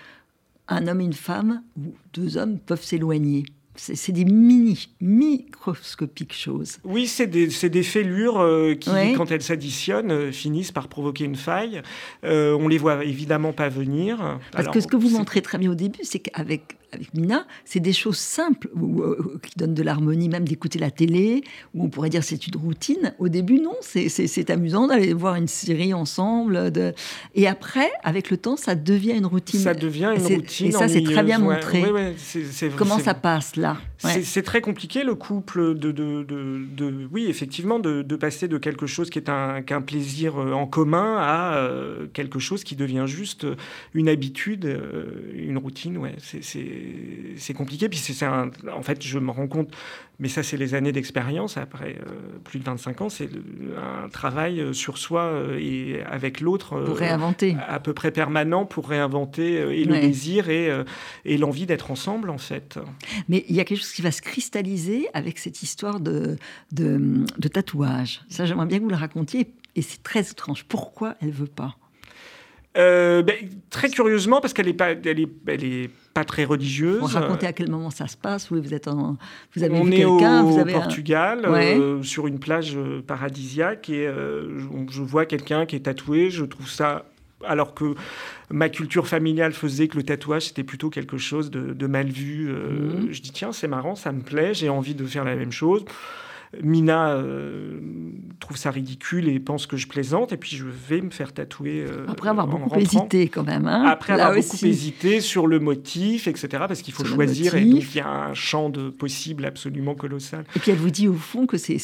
[0.69, 3.43] un homme et une femme, ou deux hommes, peuvent s'éloigner
[3.79, 6.79] c'est des mini, microscopiques choses.
[6.83, 11.35] Oui, c'est des, des, fêlures euh, qui, quand elles s'additionnent, euh, finissent par provoquer une
[11.35, 11.81] faille.
[12.23, 14.39] Euh, on les voit évidemment pas venir.
[14.51, 17.79] Parce que ce que vous montrez très bien au début, c'est qu'avec avec Mina, c'est
[17.79, 22.09] des choses simples euh, qui donnent de l'harmonie, même d'écouter la télé, où on pourrait
[22.09, 23.13] dire c'est une routine.
[23.19, 26.71] Au début, non, c'est amusant d'aller voir une série ensemble.
[26.71, 26.93] De...
[27.35, 29.59] Et après, avec le temps, ça devient une routine.
[29.59, 30.67] Ça devient une routine.
[30.67, 31.83] Et ça, c'est très bien montré.
[32.77, 33.77] Comment ça passe là?
[33.97, 39.09] C'est très compliqué, le couple, de, de, de, oui, effectivement, de, passer de quelque chose
[39.09, 43.47] qui est un, qu'un plaisir euh, en commun à euh, quelque chose qui devient juste
[43.93, 44.67] une habitude,
[45.33, 45.97] une routine.
[45.97, 46.78] Ouais, c'est
[47.37, 47.89] c'est compliqué.
[47.89, 49.73] Puis c'est en fait, je me rends compte,
[50.19, 51.57] mais ça, c'est les années d'expérience.
[51.57, 53.29] Après euh, plus de 25 ans, c'est
[53.77, 56.79] un travail euh, sur soi euh, et avec l'autre.
[56.81, 57.55] pour réinventer.
[57.67, 60.69] À, peu près permanent pour réinventer et le désir et,
[61.25, 62.77] et l'envie d'être ensemble, en fait.
[63.29, 66.37] Mais il y a quelque chose qui va se cristalliser avec cette histoire de,
[66.71, 68.21] de, de tatouage.
[68.29, 69.53] Ça, j'aimerais bien que vous le racontiez.
[69.75, 70.65] Et c'est très étrange.
[70.65, 71.77] Pourquoi elle veut pas?
[72.79, 73.35] Ben,
[73.69, 76.99] très curieusement, parce qu'elle n'est pas, elle est, elle est pas très religieuse.
[76.99, 78.49] Vous racontez à quel moment ça se passe?
[78.51, 79.17] Oui, vous êtes en,
[79.55, 84.07] vous avez On est au, vous avez Portugal, euh, sur une plage euh, paradisiaque, et
[84.07, 86.29] euh, je, vois quelqu'un qui est tatoué.
[86.29, 87.05] Je trouve ça
[87.45, 87.95] alors que
[88.49, 92.51] ma culture familiale faisait que le tatouage c'était plutôt quelque chose de, mal vu.
[92.51, 93.11] Mmh.
[93.11, 95.85] Je dis tiens c'est marrant, ça me plaît, j'ai envie de faire la même chose.
[96.63, 97.79] Mina euh,
[98.39, 101.85] trouve ça ridicule et pense que je plaisante, et puis je vais me faire tatouer.
[101.87, 103.67] Euh, Après avoir beaucoup hésité, quand même.
[103.67, 103.85] Hein.
[103.85, 107.97] Après avoir beaucoup hésité sur le motif, etc., parce qu'il faut choisir, et donc il
[107.97, 110.43] y a un champ de possible absolument colossal.
[110.55, 111.79] Et puis elle vous dit au fond que c'est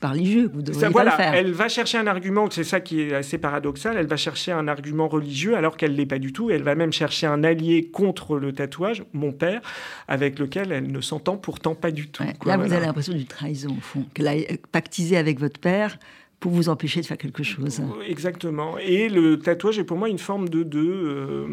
[0.00, 1.34] par religieux vous devriez ça, voilà, le faire.
[1.34, 4.68] Elle va chercher un argument, c'est ça qui est assez paradoxal, elle va chercher un
[4.68, 6.50] argument religieux alors qu'elle ne l'est pas du tout.
[6.50, 9.60] Elle va même chercher un allié contre le tatouage, mon père,
[10.08, 12.24] avec lequel elle ne s'entend pourtant pas du tout.
[12.44, 14.34] là, vous avez l'impression d'une trahison, au fond qu'elle a
[14.72, 15.98] pactisé avec votre père
[16.40, 17.82] pour vous empêcher de faire quelque chose.
[18.06, 18.78] Exactement.
[18.78, 21.46] Et le tatouage est pour moi une forme de, de, euh,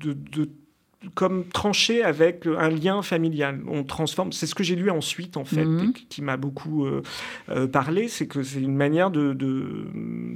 [0.00, 0.48] de,
[1.14, 3.60] comme tranché avec un lien familial.
[3.68, 4.32] On transforme.
[4.32, 5.92] C'est ce que j'ai lu ensuite, en fait, Mhm.
[6.08, 7.02] qui m'a beaucoup euh,
[7.50, 8.08] euh, parlé.
[8.08, 9.86] C'est que c'est une manière de, de,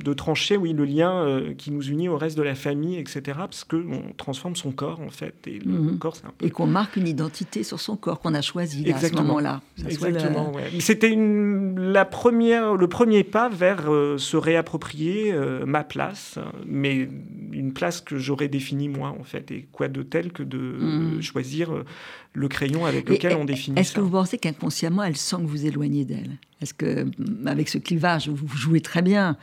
[0.04, 3.22] de trancher, oui, le lien euh, qui nous unit au reste de la famille, etc.
[3.38, 5.34] Parce que on transforme son corps, en fait.
[5.48, 5.98] Et le Mhm.
[5.98, 6.46] corps, c'est un peu.
[6.46, 9.62] Et qu'on marque une identité sur son corps qu'on a choisi là, à ce moment-là.
[9.78, 10.52] Le- Exactement.
[10.52, 10.70] ouais.
[10.78, 17.08] C'était une- la première, le premier pas vers euh, se réapproprier euh, ma place, mais
[17.52, 19.50] une place que j'aurais définie moi en fait.
[19.50, 21.22] Et quoi de tel que de Mhm.
[21.22, 21.84] choisir euh,
[22.32, 25.46] le crayon avec Et lequel on définit Est-ce que vous pensez qu'inconsciemment, elle sent que
[25.46, 26.38] vous éloignez d'elle?
[26.60, 29.36] Est-ce que, mm, avec ce clivage, vous jouez très bien?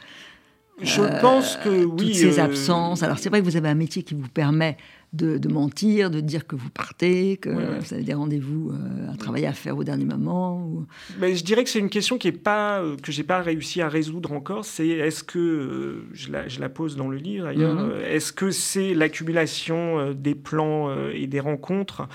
[0.82, 1.98] Je euh, pense que oui.
[1.98, 4.78] toutes ces euh, absences Alors, c'est vrai que vous avez un métier qui vous permet
[5.14, 9.10] de, de mentir, de dire que vous partez, que Ouais, vous avez des rendez-vous, euh,
[9.12, 10.62] un travail à faire au dernier moment.
[10.64, 10.86] ou-
[11.20, 13.82] Mais je dirais que c'est une question qui est pas euh, que j'ai pas réussi
[13.82, 14.66] à résoudre encore.
[14.66, 17.74] C'est est-ce que euh, je, la, je la pose dans le livre d'ailleurs.
[17.74, 17.90] Mhm.
[17.92, 22.08] euh, Est-ce que c'est l'accumulation des plans et des rencontres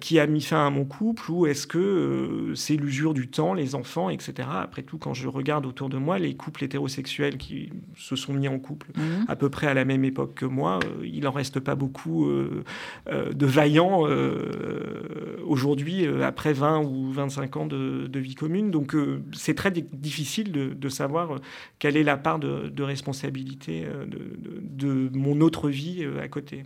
[0.00, 3.74] qui a mis fin à mon couple ou est-ce que c'est l'usure du temps, les
[3.74, 4.48] enfants, etc.
[4.62, 8.48] Après tout, quand je regarde autour de moi les couples hétérosexuels qui se sont mis
[8.48, 9.24] en couple Mhm.
[9.28, 12.64] à peu près à la même époque que moi, il en reste pas beaucoup euh,
[13.08, 18.70] euh, de vaillants euh, aujourd'hui, après 20 ou 25 ans de, de vie commune.
[18.70, 18.94] Donc
[19.32, 21.40] c'est très di- difficile de, de savoir
[21.78, 26.64] quelle est la part de, de responsabilité de, mon autre vie à côté.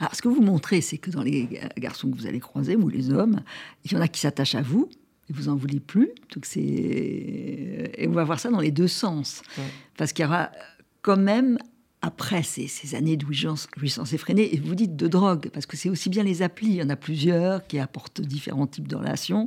[0.00, 2.74] Alors, ce que vous montrez, c'est que dans les ga- garçons que vous allez croiser,
[2.76, 3.40] ou les hommes,
[3.84, 4.88] il y en a qui s'attachent à vous
[5.28, 6.10] et vous en voulez plus.
[6.34, 6.60] Donc c'est
[7.96, 9.64] et on va voir ça dans les deux sens, Ouais.
[9.96, 10.50] parce qu'il y aura
[11.02, 11.56] quand même
[12.02, 13.68] après ces, années de jouissance,
[14.12, 16.82] effrénée, et vous dites de drogue, parce que c'est aussi bien les applis, il y
[16.82, 19.46] en a plusieurs qui apportent différents types de relations.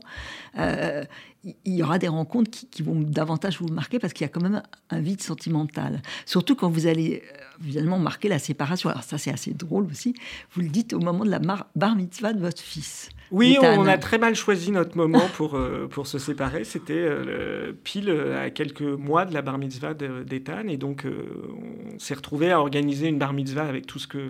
[0.60, 1.04] Euh,
[1.44, 4.42] il y aura des rencontres qui, vont davantage vous marquer parce qu'il y a quand
[4.42, 6.02] même un vide sentimental.
[6.26, 8.90] Surtout quand vous allez euh, finalement marquer la séparation.
[8.90, 10.14] Alors ça c'est assez drôle aussi.
[10.54, 13.10] Vous le dites au moment de la bar mitzvah de votre fils.
[13.34, 13.80] Oui, Ethan.
[13.80, 16.64] on a très mal choisi notre moment pour, euh, pour se séparer.
[16.64, 20.68] C'était euh, le- pile euh, à quelques mois de la bar mitzvah de- d'Ethan.
[20.70, 24.30] Et donc, on s'est retrouvé à organiser une bar mitzvah avec tout ce que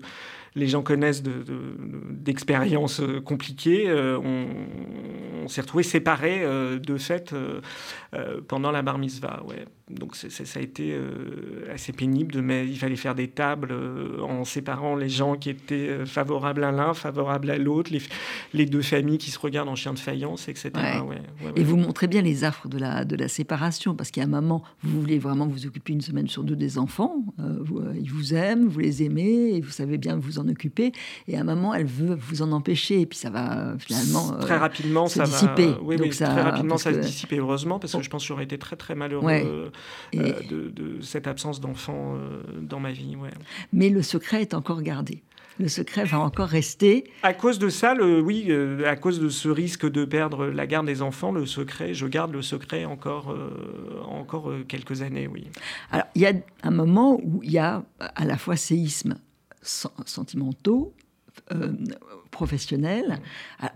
[0.56, 1.76] les gens connaissent de- de-
[2.12, 3.86] d'expériences euh, compliquées.
[3.90, 4.48] Euh, on
[5.44, 7.36] on s'est retrouvé séparés euh, de fait
[8.48, 9.44] pendant la bar mitzvah.
[9.46, 9.66] Ouais.
[9.90, 10.98] Donc, ça a été
[11.74, 12.42] assez pénible.
[12.42, 13.76] Mais il fallait faire des tables
[14.22, 18.02] en séparant les gens qui étaient favorables à l'un, favorables à l'autre, les,
[18.54, 20.72] les deux familles qui se regardent en chien de faïence, etc.
[20.76, 20.82] Ouais.
[21.02, 24.28] Ouais, ouais, Et vous montrez bien les affres de la, de la séparation, parce a
[24.28, 27.80] un moment, vous voulez vraiment vous occuper une semaine sur deux des enfants, euh, vous-
[27.80, 30.92] euh, ils vous aiment, vous les aimez, et vous savez bien vous en occuper,
[31.28, 34.34] et à un moment, elle veut vous en empêcher, et puis ça va euh, finalement...
[34.34, 35.68] euh, très rapidement, se ça dissiper.
[35.68, 35.80] va.
[35.82, 38.24] Oui, Donc oui, ça- très rapidement, ça que- se dissipe, heureusement, parce que je pense
[38.24, 39.44] que j'aurais été très, très malheureux Ouais.
[39.46, 39.70] euh,
[40.12, 43.16] et- euh, de, de cette absence d'enfant euh, dans ma vie.
[43.16, 43.30] Ouais.
[43.72, 45.24] Mais le secret est encore gardé.
[45.60, 47.04] Le secret va encore rester.
[47.22, 50.66] À cause de ça, le, oui, euh, à cause de ce risque de perdre la
[50.66, 55.28] garde des enfants, le secret, je garde le secret encore, euh, encore euh, quelques années,
[55.28, 55.46] oui.
[55.92, 59.20] Alors, il y a un moment où il y a à la fois séismes sen-
[59.64, 60.94] sentimentaux,
[61.52, 61.74] euh,
[62.32, 63.20] professionnels.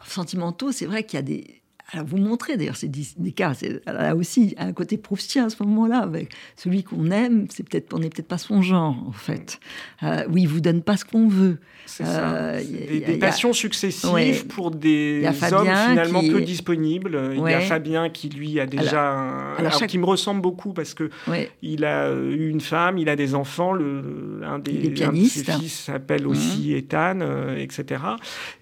[0.05, 1.56] Sentimentaux, c'est vrai qu'il y a des.
[1.93, 5.63] Alors, vous montrez d'ailleurs ces des cas, c'est là aussi un côté proustien à ce
[5.63, 9.59] moment-là, avec celui qu'on aime, c'est peut-être, on n'est peut-être pas son genre en fait.
[10.03, 11.59] Euh, oui, il vous donne pas ce qu'on veut.
[11.85, 12.29] C'est Euh, ça.
[12.57, 14.33] a- des, a- a- passions successives Ouais.
[14.49, 17.31] pour des a hommes finalement peu disponibles.
[17.35, 17.61] Il y a.
[17.61, 21.09] Fabien qui lui a déjà, un- alors alors, chaque- qui me ressemble beaucoup parce que
[21.27, 21.49] Ouais.
[21.61, 23.71] il a euh, eu une femme, il a des enfants.
[23.71, 25.45] Le, un des, Il est un de pianiste.
[25.45, 28.01] ses fils s'appelle aussi Ethan, euh, etc.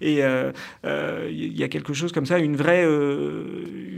[0.00, 0.52] Et euh,
[0.84, 3.15] euh, il y a quelque chose comme ça, une vraie, euh,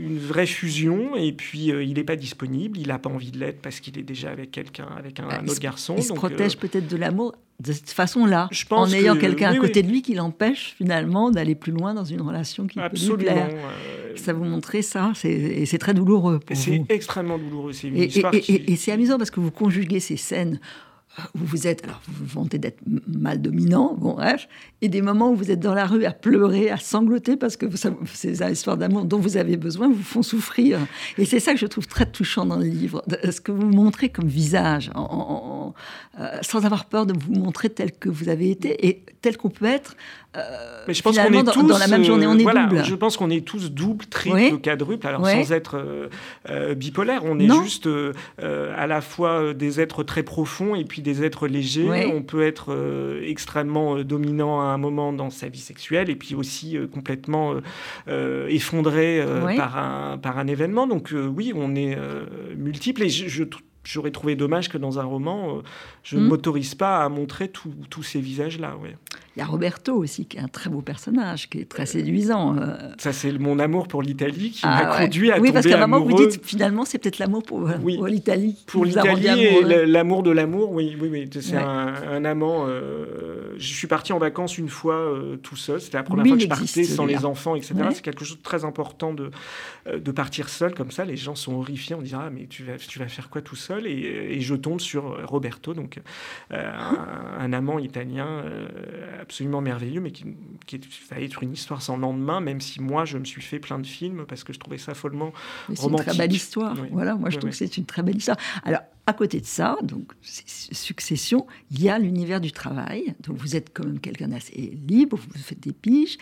[0.05, 1.15] une vraie fusion.
[1.15, 3.97] Et puis euh, il n'est pas disponible, il n'a pas envie de l'être parce qu'il
[3.97, 5.95] est déjà avec quelqu'un, avec un, Ah, un il autre garçon.
[5.97, 9.57] Il se protège euh, peut-être de l'amour de cette façon-là, en ayant que- quelqu'un oui,
[9.57, 9.85] à côté oui.
[9.87, 13.17] de lui qui l'empêche finalement d'aller plus loin dans une relation qui peut lui absolument.
[13.17, 13.49] plaire.
[13.51, 16.85] euh, Ça vous montrait ça, c'est- et c'est très douloureux pour c'est vous.
[16.87, 17.73] extrêmement douloureux.
[17.73, 19.99] C'est une Et, et- histoire et- qui- et- et c'est amusant parce que vous conjuguez
[19.99, 20.59] ces scènes
[21.35, 24.47] où vous êtes, alors vous vantez d'être mal dominant, bon bref,
[24.81, 27.65] et des moments où vous êtes dans la rue à pleurer, à sangloter parce que
[28.13, 30.79] ces histoires d'amour dont vous avez besoin vous font souffrir.
[31.17, 34.09] Et c'est ça que je trouve très touchant dans le livre, ce que vous montrez
[34.09, 39.03] comme visage, euh, sans avoir peur de vous montrer tel que vous avez été et
[39.21, 39.95] tel qu'on peut être.
[40.37, 42.43] Euh, Mais je pense qu'on est dans, tous dans la même journée, on euh, est
[42.43, 42.83] voilà, double.
[42.85, 44.61] Je pense qu'on est tous double, triple, Oui.
[44.61, 45.07] quadruple.
[45.07, 45.31] Alors Oui.
[45.31, 46.07] sans être euh,
[46.49, 47.63] euh, bipolaire, on est Non.
[47.63, 48.13] juste euh,
[48.43, 51.87] euh, à la fois euh, des êtres très profonds et puis des êtres légers.
[51.89, 52.11] Oui.
[52.13, 56.15] On peut être euh, extrêmement euh, dominant à un moment dans sa vie sexuelle et
[56.15, 57.61] puis aussi euh, complètement euh,
[58.07, 60.85] euh, effondré euh, par un par un événement.
[60.85, 64.77] Donc euh, oui, on est euh, multiples et je, je tr- J'aurais trouvé dommage que
[64.77, 65.61] dans un roman, euh,
[66.03, 66.27] je ne Mm.
[66.27, 68.75] m'autorise pas à montrer tous tous ces visages-là.
[68.83, 68.95] Ouais.
[69.39, 72.57] Il y a Roberto aussi, qui est un très beau personnage, qui est très séduisant.
[72.97, 75.87] Ça, c'est mon amour pour l'Italie qui ah m'a conduit à oui, parce qu'à un
[75.87, 77.65] moment, vous dites, finalement, c'est peut-être l'amour pour,
[78.07, 78.57] l'Italie.
[78.67, 81.29] Pour l'Italie et l'amour de l'amour, oui, oui, oui.
[81.41, 82.67] C'est un, amant.
[82.67, 85.79] je suis parti en vacances une fois tout seul.
[85.79, 87.75] C'était la première fois que je partais sans les enfants, etc.
[87.93, 89.31] C'est quelque chose de très important de,
[89.93, 91.05] de partir seul comme ça.
[91.05, 91.95] Les gens sont horrifiés.
[91.95, 93.87] On dirait, ah, mais tu vas, tu vas faire quoi tout seul?
[93.87, 95.99] Et, et je tombe sur Roberto, donc
[96.51, 96.71] euh,
[97.39, 98.67] un, amant italien euh,
[99.29, 100.25] absolument merveilleux, mais qui,
[101.11, 103.85] va être une histoire sans lendemain, même si moi je me suis fait plein de
[103.85, 105.31] films parce que je trouvais ça follement
[105.67, 105.77] romantique.
[105.77, 106.75] C'est une très belle histoire.
[106.91, 108.37] Voilà, moi je trouve que c'est une très belle histoire.
[108.63, 113.13] Alors à côté de ça, donc succession, il y a l'univers du travail.
[113.21, 116.17] Donc vous êtes quand même quelqu'un d'assez libre, vous faites des piges,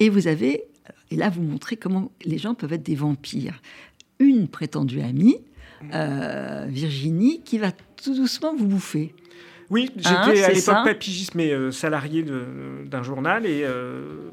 [0.00, 0.64] et vous avez,
[1.12, 3.62] et là vous montrez comment les gens peuvent être des vampires.
[4.18, 5.36] Une prétendue amie,
[5.94, 9.14] euh, Virginie, qui va tout doucement vous bouffer.
[9.70, 12.24] Oui, hein, j'étais à l'époque pas pigiste, mais euh, salarié
[12.86, 14.30] d'un journal et euh,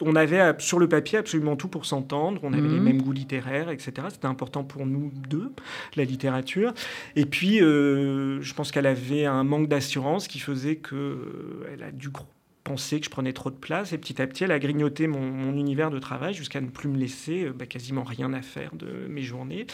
[0.00, 2.40] on avait sur le papier absolument tout pour s'entendre.
[2.42, 2.82] On avait les mhm.
[2.82, 3.92] mêmes goûts littéraires, etc.
[4.10, 5.52] C'était important pour nous deux,
[5.96, 6.72] la littérature.
[7.16, 12.10] Et puis, je pense qu'elle avait un manque d'assurance qui faisait qu'elle a dû
[12.64, 15.52] pensait que je prenais trop de place et petit à petit elle a grignoté mon,
[15.54, 19.06] univers de travail jusqu'à ne plus me laisser euh, bah, quasiment rien à faire de
[19.08, 19.66] mes journées.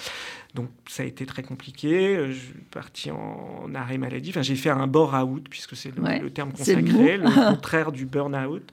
[0.55, 2.17] Donc ça a été très compliqué.
[2.17, 4.31] Euh, je suis parti en, arrêt maladie.
[4.31, 8.65] Enfin, j'ai fait un bore-out puisque c'est le, terme consacré, le, contraire du burn-out.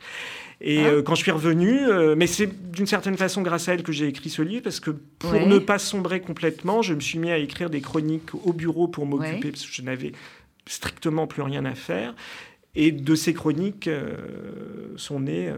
[0.59, 0.87] Et ah.
[0.87, 1.79] euh, quand je suis revenu,
[2.15, 4.89] mais c'est d'une certaine façon grâce à elle que j'ai écrit ce livre, parce que
[4.89, 8.87] pour ne pas sombrer complètement, je me suis mis à écrire des chroniques au bureau
[8.87, 10.13] pour m'occuper, parce que je n'avais
[10.65, 12.15] strictement plus rien à faire.
[12.79, 15.57] Et de ces chroniques euh, sont nés euh,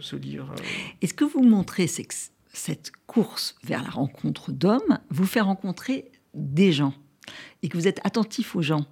[0.00, 0.52] ce livre.
[1.00, 6.72] Et ce que vous montrez, cette course vers la rencontre d'hommes vous fait rencontrer des
[6.72, 6.92] gens?
[7.64, 8.84] Et que vous êtes attentif aux gens.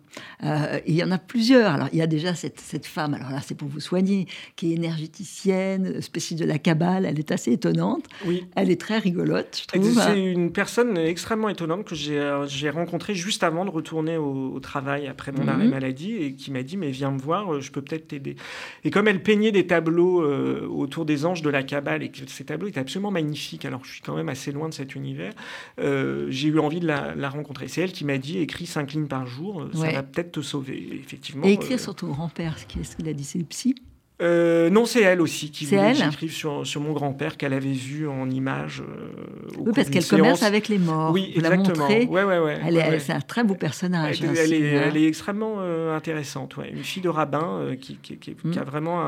[0.44, 1.72] Euh, il y en a plusieurs.
[1.72, 4.72] Alors, il y a déjà cette, cette femme, alors là, c'est pour vous soigner, qui
[4.72, 7.04] est énergéticienne, spécialiste de la cabale.
[7.04, 8.06] Elle est assez étonnante.
[8.24, 8.46] Oui.
[8.56, 10.00] Elle est très rigolote, je trouve.
[10.00, 15.32] C'est une personne extrêmement étonnante que j'ai rencontrée juste avant de retourner au, travail après
[15.32, 15.70] mon arrêt mhm.
[15.70, 18.37] maladie et qui m'a dit Mais viens me voir, je peux peut-être t'aider.
[18.85, 22.18] Et comme elle peignait des tableaux euh, autour des anges de la cabale et que
[22.26, 25.32] ces tableaux étaient absolument magnifiques, alors je suis quand même assez loin de cet univers,
[25.78, 27.68] euh, j'ai eu envie de la, la rencontrer.
[27.68, 31.01] C'est elle qui m'a dit Écris cinq lignes par jour, ça va peut-être te sauver.
[31.03, 31.46] Effectivement.
[31.46, 33.75] Et écrire euh, sur ton grand-père, ce qu'il a dit, c'est le psy
[34.22, 38.08] euh, non, c'est elle aussi qui voulait que sur, sur mon grand-père qu'elle avait vu
[38.08, 38.80] en image.
[38.80, 39.11] Euh,
[39.58, 41.12] oui, parce qu'elle commerce avec les morts.
[41.12, 41.88] Oui, exactement.
[41.88, 44.22] Ouais, ouais, ouais, elle c'est un très beau personnage.
[44.22, 45.61] Elle, hein, elle, est, elle est, extrêmement
[45.94, 46.56] intéressante.
[46.56, 46.70] Ouais.
[46.70, 48.64] Une fille de rabbin qui, qui, qui, a mm.
[48.64, 49.00] vraiment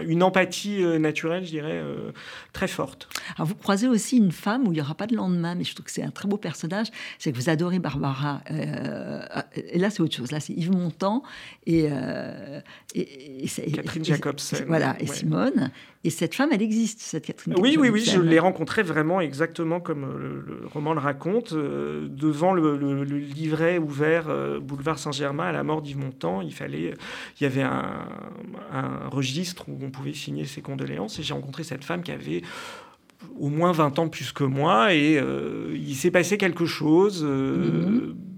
[0.00, 1.82] une empathie naturelle, je dirais,
[2.52, 3.08] très forte.
[3.36, 5.74] Alors, vous croisez aussi une femme où il n'y aura pas de lendemain, mais je
[5.74, 6.88] trouve que c'est un très beau personnage.
[7.18, 8.40] C'est que vous adorez Barbara.
[8.48, 10.32] et là, c'est autre chose.
[10.32, 11.22] Là, c'est Yves Montand
[11.66, 11.88] et,
[12.94, 14.40] et, Catherine Jacobs.
[14.66, 15.70] Voilà, et Simone.
[16.04, 17.54] Et cette femme, elle existe, cette Catherine.
[17.58, 22.06] Oui, oui, oui, je l'ai rencontrée vraiment exactement comme euh, le, roman le raconte, euh,
[22.10, 26.42] devant le, livret ouvert euh, boulevard Saint-Germain à la mort d'Yves Montand.
[26.42, 26.92] Il fallait,
[27.40, 31.18] il y avait un, registre où on pouvait signer ses condoléances.
[31.18, 32.42] Et j'ai rencontré cette femme qui avait
[33.40, 35.18] au moins 20 ans plus que moi et
[35.74, 37.24] il s'est passé quelque chose.
[37.24, 38.33] Mm-hmm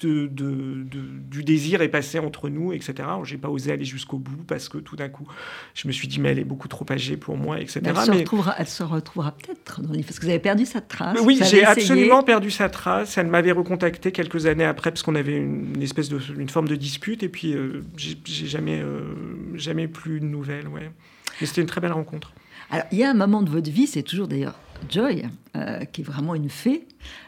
[0.00, 2.94] de, du désir est passé entre nous, etc.
[3.24, 5.26] J'ai pas osé aller jusqu'au bout parce que tout d'un coup,
[5.74, 7.80] je me suis dit, mais elle est beaucoup trop âgée pour moi, etc.
[7.84, 11.18] elle, se retrouvera, elle se retrouvera peut-être dans parce que vous avez perdu sa trace.
[11.22, 13.18] Oui, j'ai absolument perdu sa trace.
[13.18, 16.76] Elle m'avait recontacté quelques années après parce qu'on avait une, espèce de une forme de
[16.76, 19.14] dispute et puis euh, j'ai jamais, euh,
[19.54, 20.68] jamais plus de nouvelles.
[20.68, 20.90] Ouais.
[21.40, 22.32] Mais c'était une très belle rencontre.
[22.70, 24.54] Alors, il y a un moment de votre vie, c'est toujours d'ailleurs
[24.88, 25.24] Joy,
[25.56, 26.86] euh, qui est vraiment une fée,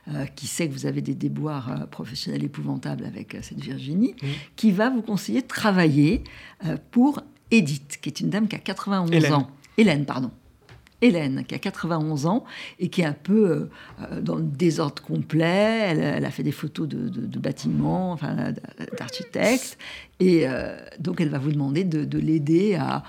[0.08, 4.14] euh, qui sait que vous avez des déboires euh, professionnels épouvantables avec cette Virginie,
[4.56, 6.24] qui va vous conseiller de travailler
[6.90, 9.50] pour Edith, qui est une dame qui a 91 ans.
[9.76, 10.30] Hélène, pardon.
[11.02, 12.44] Hélène, qui a 91 ans
[12.78, 13.70] et qui est un peu
[14.20, 15.96] dans le désordre complet.
[15.96, 18.52] Elle, a fait des photos de, bâtiments, enfin,
[18.98, 19.78] d'architectes.
[20.20, 20.44] Et
[20.98, 23.02] donc, elle va vous demander de l'aider à,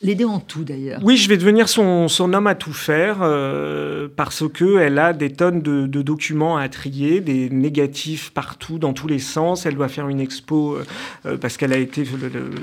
[0.00, 1.00] L'aider en tout d'ailleurs.
[1.02, 5.12] Oui, je vais devenir son, son homme à tout faire euh, parce que elle a
[5.12, 9.66] des tonnes de, documents à trier, des négatifs partout, dans tous les sens.
[9.66, 10.84] Elle doit faire une expo euh,
[11.26, 12.04] euh, parce qu'elle a été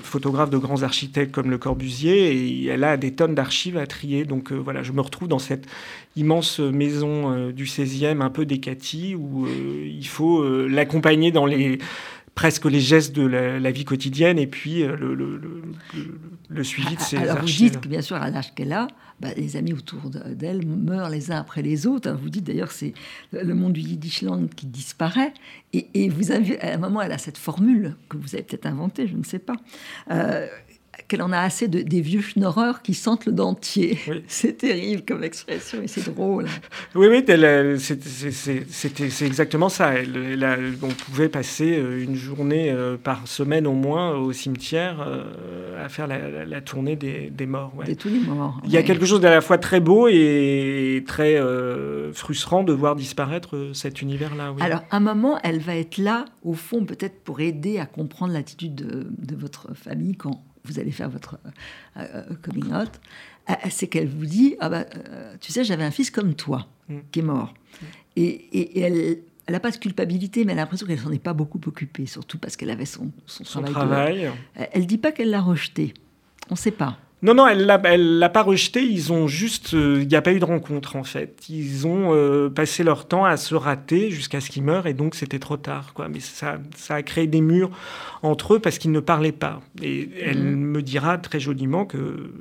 [0.02, 4.24] photographe de grands architectes comme Le Corbusier et elle a des tonnes d'archives à trier.
[4.24, 5.66] Donc voilà, je me retrouve dans cette
[6.16, 11.80] immense maison du 16e, un peu décatie, où il faut l'accompagner dans les
[12.36, 15.42] presque les gestes de la, vie quotidienne et puis euh, le, le,
[16.50, 18.88] le, suivi de ses Alors vous dites que bien sûr à l'âge qu'elle a,
[19.22, 22.12] bah, les amis autour d'elle meurent les uns après les autres.
[22.12, 22.94] Vous dites d'ailleurs c'est
[23.32, 25.34] le monde du Yiddishland qui disparaît.
[25.74, 29.08] Et, vous avez à un moment elle a cette formule que vous avez peut-être inventée,
[29.08, 29.56] je ne sais pas.
[30.12, 30.48] Euh,
[31.08, 34.00] qu'elle en a assez de, des vieux schnorreurs qui sentent le dentier.
[34.28, 36.48] C'est terrible comme expression et c'est drôle.
[36.96, 37.24] Oui, oui,
[38.70, 39.94] c'est exactement ça.
[40.82, 45.90] on pouvait passer euh, une journée euh, par semaine au moins au cimetière euh, à
[45.90, 47.74] faire la, tournée des, morts.
[47.86, 48.60] Des tous les morts.
[48.66, 51.40] Il y a quelque chose d'à la fois très beau et très
[52.14, 54.56] frustrant de voir disparaître cet univers-là.
[54.60, 58.34] Alors, à un moment, elle va être là, au fond, peut-être pour aider à comprendre
[58.34, 61.38] l'attitude de, de votre famille quand vous allez faire votre
[61.98, 62.92] euh, euh, coming out,
[63.50, 64.86] euh, c'est qu'elle vous dit ah bah,
[65.42, 66.98] Tu sais, j'avais un fils comme toi mm.
[67.12, 67.54] qui est mort.
[67.82, 67.86] Mm.
[68.18, 69.20] Et, elle.
[69.50, 72.38] n'a pas de culpabilité, mais elle a l'impression qu'elle s'en est pas beaucoup occupée, surtout
[72.38, 74.32] parce qu'elle avait son, son, travail.
[74.56, 75.94] Elle ne dit pas qu'elle l'a rejeté.
[76.50, 76.98] On ne sait pas.
[77.26, 78.84] Non, non, elle ne l'a pas rejeté.
[78.84, 79.74] Ils ont juste.
[79.74, 81.50] Euh, il n'y a pas eu de rencontre, en fait.
[81.50, 85.16] Ils ont euh, passé leur temps à se rater jusqu'à ce qu'ils meurent, et donc
[85.16, 85.96] c'était trop tard.
[85.96, 86.08] Quoi.
[86.08, 87.72] Mais ça, ça a créé des murs
[88.22, 89.60] entre eux parce qu'ils ne parlaient pas.
[89.82, 90.56] Et elle mmh.
[90.56, 92.32] me dira très joliment que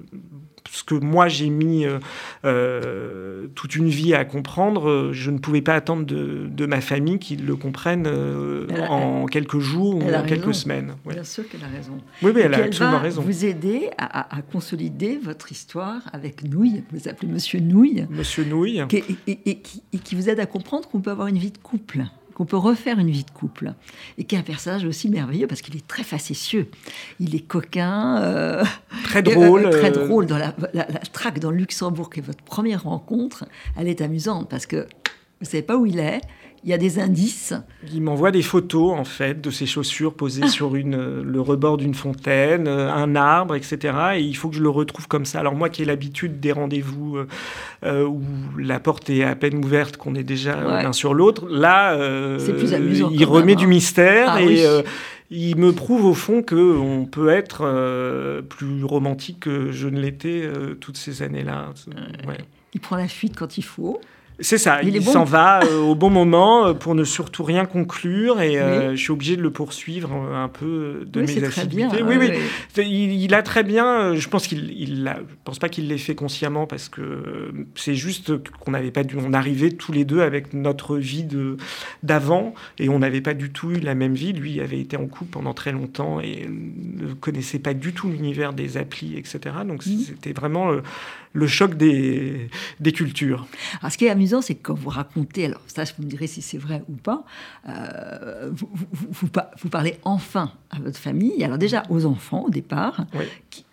[0.75, 1.99] ce que moi j'ai mis euh,
[2.45, 7.19] euh, toute une vie à comprendre, euh, je ne pouvais pas attendre de, ma famille
[7.19, 8.09] qu'ils le comprennent
[8.89, 10.95] en quelques jours ou en quelques semaines.
[11.07, 11.99] Bien sûr qu'elle a raison.
[12.23, 13.23] Oui, oui, elle a absolument raison.
[13.23, 16.83] Vous aider à, consolider votre histoire avec Nouille?
[16.91, 18.07] Vous appelez Monsieur Nouille.
[18.11, 18.83] Monsieur Nouille.
[19.27, 22.57] et qui vous aide à comprendre qu'on peut avoir une vie de couple qu'on peut
[22.57, 23.75] refaire une vie de couple,
[24.19, 26.69] et qui est un personnage aussi merveilleux parce qu'il est très facétieux,
[27.21, 28.65] il est coquin, euh,
[29.05, 30.27] très drôle, très euh, drôle.
[30.27, 33.45] Dans la, la, traque dans Luxembourg, qui est votre première rencontre,
[33.77, 34.87] elle est amusante parce que
[35.41, 36.21] vous savez pas où il est,
[36.65, 37.53] il y a des indices.
[37.93, 41.95] Il m'envoie des photos, en fait, de ses chaussures posées sur une, le rebord d'une
[41.95, 43.95] fontaine, euh, un arbre, etc.
[44.17, 45.41] Et il faut que je le retrouve comme ça.
[45.41, 47.29] Alors moi qui ai l'habitude des rendez-vous euh,
[47.85, 48.23] euh, où
[48.59, 51.97] la porte est à peine ouverte, qu'on est déjà l'un sur l'autre, là,
[52.39, 53.69] plus amusant il remet du hein.
[53.69, 54.65] mystère ah et...
[55.31, 60.49] il me prouve au fond qu'on peut être plus romantique que je ne l'étais
[60.81, 61.73] toutes ces années-là.
[62.73, 64.01] Il prend la fuite quand il faut.
[64.41, 68.41] C'est ça, il, s'en va euh, au bon moment euh, pour ne surtout rien conclure
[68.41, 72.03] et euh, je suis obligé de le poursuivre un peu de mes activités.
[72.03, 75.99] oui, oui, Il, a très bien, je pense qu'il, il je pense pas qu'il l'ait
[75.99, 80.21] fait consciemment parce que c'est juste qu'on n'avait pas dû, on arrivait tous les deux
[80.21, 81.57] avec notre vie de
[82.03, 84.33] d'avant et on n'avait pas du tout eu la même vie.
[84.33, 88.53] Lui avait été en couple pendant très longtemps et ne connaissait pas du tout l'univers
[88.53, 89.39] des applis, etc.
[89.65, 89.99] Donc mmh.
[90.07, 90.73] c'était vraiment
[91.35, 92.49] le choc des,
[92.81, 93.47] des cultures.
[93.81, 96.27] Alors, ce qui est amusant, c'est que quand vous racontez, alors ça, vous me direz
[96.27, 97.25] si c'est vrai ou pas,
[97.69, 103.05] euh, vous, vous, vous, parlez enfin à votre famille, alors déjà aux enfants au départ,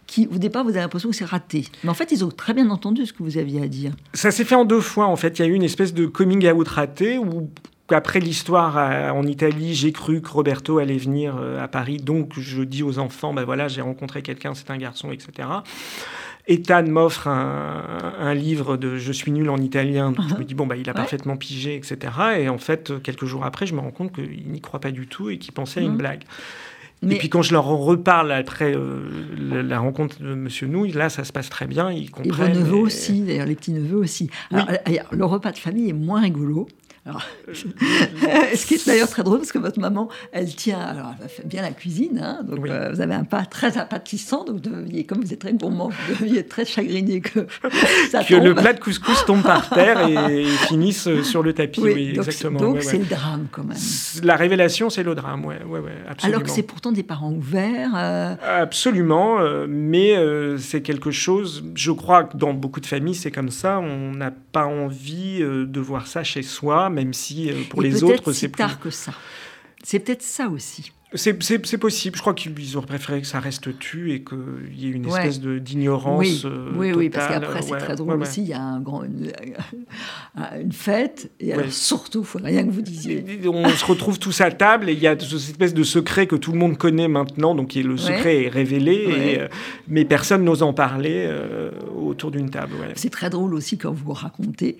[0.07, 1.65] qui, au départ, vous avez l'impression que c'est raté.
[1.83, 3.93] Mais en fait, ils ont très bien entendu ce que vous aviez à dire.
[4.13, 5.39] Ça s'est fait en deux fois, en fait.
[5.39, 7.49] Il y a eu une espèce de coming out raté où
[7.93, 12.33] après l'histoire euh, en Italie, j'ai cru que Roberto allait venir euh, à Paris, donc
[12.37, 15.47] je dis aux enfants, ben voilà, j'ai rencontré quelqu'un, c'est un garçon, etc.
[16.51, 20.13] Ethan m'offre un, livre de Je suis nul en italien.
[20.29, 21.97] je me dis, bon, bah, il a parfaitement pigé, etc.
[22.39, 25.07] Et en fait, quelques jours après, je me rends compte qu'il n'y croit pas du
[25.07, 25.97] tout et qu'il pensait à une mhm.
[25.97, 26.23] blague.
[27.09, 31.23] Et puis quand je leur reparle après euh, la, rencontre de Monsieur Nouille, là, ça
[31.23, 32.51] se passe très bien, ils comprennent.
[32.51, 34.29] Et vos neveux aussi, d'ailleurs, les petits neveux aussi.
[34.51, 34.67] Alors,
[35.11, 36.67] le repas de famille est moins rigolo.
[37.03, 37.53] Alors, euh,
[38.55, 41.47] ce qui est d'ailleurs très drôle parce que votre maman, elle tient, alors elle fait
[41.47, 45.21] bien la cuisine, hein, donc euh, vous avez un pas très appâtissant, donc vous comme
[45.21, 47.47] vous êtes très gourmand, vous deviez être très chagriné que
[48.11, 51.81] ça que le plat de couscous tombe par terre et, finisse euh, sur le tapis.
[51.81, 52.59] Oui, donc exactement.
[52.59, 53.77] Donc c'est le drame quand même.
[54.21, 56.37] La révélation, c'est le drame, ouais, ouais, ouais absolument.
[56.37, 57.95] Alors que c'est pourtant des parents ouverts.
[58.43, 60.15] Absolument, mais
[60.59, 61.63] c'est quelque chose.
[61.73, 63.79] Je crois que dans beaucoup de familles, c'est comme ça.
[63.79, 68.31] On n'a pas envie de voir ça chez soi même si euh, pour les autres,
[68.33, 69.13] c'est plus tard que ça.
[69.83, 70.91] C'est peut-être ça aussi.
[71.13, 71.33] C'est
[71.77, 72.15] possible.
[72.15, 75.41] Je crois qu'ils auraient préféré que ça reste tu et qu'il y ait une espèce
[75.41, 76.19] de d'ignorance.
[76.19, 78.43] Oui, euh, oui, oui, parce qu'après, c'est très drôle aussi.
[78.43, 79.29] Il y a un grand, une,
[80.57, 81.29] une fête.
[81.41, 83.25] Et alors, surtout, il faut rien que vous disiez.
[83.45, 86.37] On se retrouve tous à table et il y a cette espèce de secret que
[86.37, 87.55] tout le monde connaît maintenant.
[87.55, 89.47] Donc, le secret est révélé, et, euh,
[89.89, 91.29] mais personne n'ose en parler
[91.93, 92.75] autour d'une table.
[92.95, 94.77] C'est très drôle aussi quand vous racontez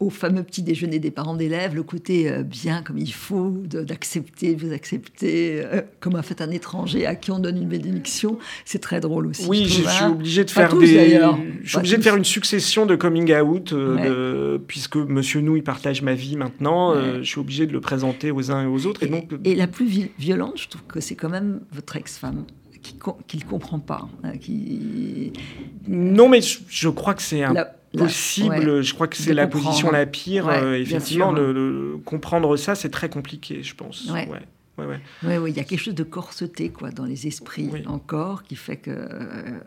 [0.00, 4.54] au fameux petit déjeuner des parents d'élèves, le côté euh, bien comme il faut, d'accepter,
[4.54, 8.38] de, vous accepter euh, comme a fait un étranger à qui on donne une bénédiction,
[8.64, 9.46] c'est très drôle aussi.
[9.48, 10.10] Oui, je, suis hein.
[10.10, 11.20] obligé de faire des,
[11.62, 15.62] je suis obligé de faire une succession de coming out, euh, puisque Monsieur nous il
[15.62, 19.02] partage ma vie maintenant, je suis obligé de le présenter aux uns et aux autres.
[19.02, 22.44] Et, donc, et la plus violente, je trouve que c'est quand même votre ex-femme
[23.26, 24.08] qui ne comprend pas.
[24.22, 25.32] Hein, qui...
[25.88, 27.54] Non, mais je, crois que c'est un
[27.96, 28.82] possible.
[28.82, 30.48] je crois que c'est la position la pire.
[30.48, 34.10] Euh, effectivement, de, comprendre ça, c'est très compliqué, je pense.
[34.10, 34.40] ouais, ouais.
[34.78, 38.56] Oui, oui, il y a quelque chose de corseté quoi, dans les esprits encore qui
[38.56, 38.90] fait que.
[38.90, 39.58] Euh,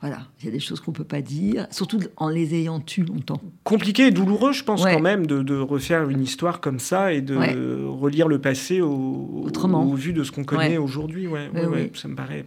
[0.00, 2.80] voilà, il y a des choses qu'on ne peut pas dire, surtout en les ayant
[2.80, 3.40] tues longtemps.
[3.62, 7.20] Compliqué et douloureux, je pense, quand même, de, de, refaire une histoire comme ça et
[7.20, 9.84] de relire le passé au, Autrement.
[9.84, 11.28] au, vu de ce qu'on connaît aujourd'hui.
[11.28, 12.44] Ouais, ouais, ça me paraît.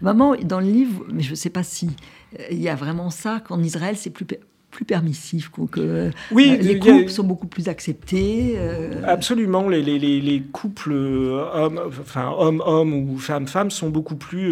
[0.00, 1.90] Maman, dans le livre, mais je ne sais pas si
[2.38, 4.26] euh, il y a vraiment ça, qu'en Israël, c'est plus
[4.72, 8.54] plus permissif, que oui, euh, les couples sont beaucoup plus acceptés.
[8.56, 9.02] Euh.
[9.06, 14.50] Absolument, les, les, les, couples hommes, enfin homme-homme ou femme-femme sont beaucoup plus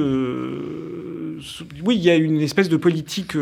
[1.84, 3.36] oui, il y a une espèce de politique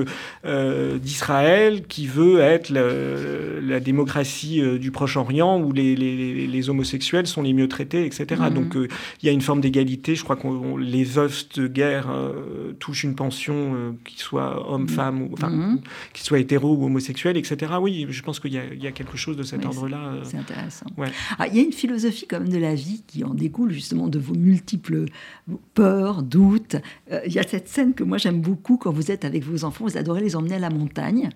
[0.44, 7.42] euh, d'Israël qui veut être la, démocratie euh, du Proche-Orient où les, les, homosexuels sont
[7.42, 8.42] les mieux traités, etc.
[8.42, 8.54] Mhm.
[8.54, 8.88] Donc euh,
[9.22, 10.14] il y a une forme d'égalité.
[10.14, 10.46] Je crois que
[10.78, 12.08] les veufs de guerre
[12.78, 15.80] touchent une pension qui soit homme-femme, ou enfin, mhm.
[16.12, 17.72] qui soit hétéro ou homosexuel, etc.
[17.80, 20.14] Oui, je pense qu'il y, a quelque chose de cet ordre-là.
[20.24, 20.86] C'est intéressant.
[21.38, 24.08] Ah, il y a une philosophie quand même de la vie qui en découle justement
[24.08, 25.06] de vos multiples
[25.74, 26.76] peurs, doutes.
[27.26, 29.84] il y a cette scène que moi j'aime beaucoup quand vous êtes avec vos enfants,
[29.84, 31.30] vous adorez les emmener à la montagne.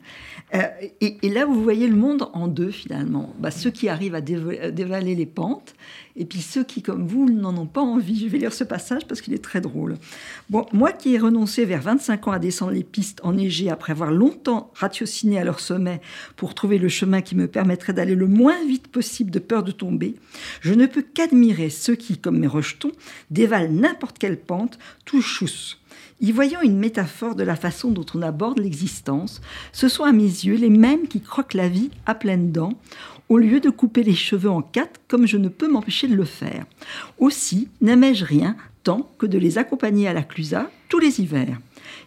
[0.55, 0.63] Euh,
[1.01, 3.35] et, là, vous voyez le monde en deux finalement.
[3.39, 5.75] Bah, ceux qui arrivent à dévaler les pentes
[6.15, 8.19] et puis ceux qui, comme vous, n'en ont pas envie.
[8.19, 9.97] Je vais lire ce passage parce qu'il est très drôle.
[10.51, 14.13] Bon, moi qui ai renoncé vers 25 ans à descendre les pistes enneigées après avoir
[14.13, 16.01] longtemps ratiociné à leur sommet
[16.37, 19.73] pour trouver le chemin qui me permettrait d'aller le moins vite possible de peur de
[19.73, 20.17] tomber,
[20.61, 22.93] je ne peux qu'admirer ceux qui, comme mes rejetons,
[23.31, 25.79] dévalent n'importe quelle pente, tout chousse.
[26.21, 29.41] Y voyant une métaphore de la façon dont on aborde l'existence,
[29.73, 32.75] ce sont à mes yeux les mêmes qui croquent la vie à pleines dents,
[33.29, 36.25] au lieu de couper les cheveux en quatre comme je ne peux m'empêcher de le
[36.25, 36.67] faire.
[37.19, 41.59] Aussi n'aimais-je rien tant que de les accompagner à la Clusa tous les hivers.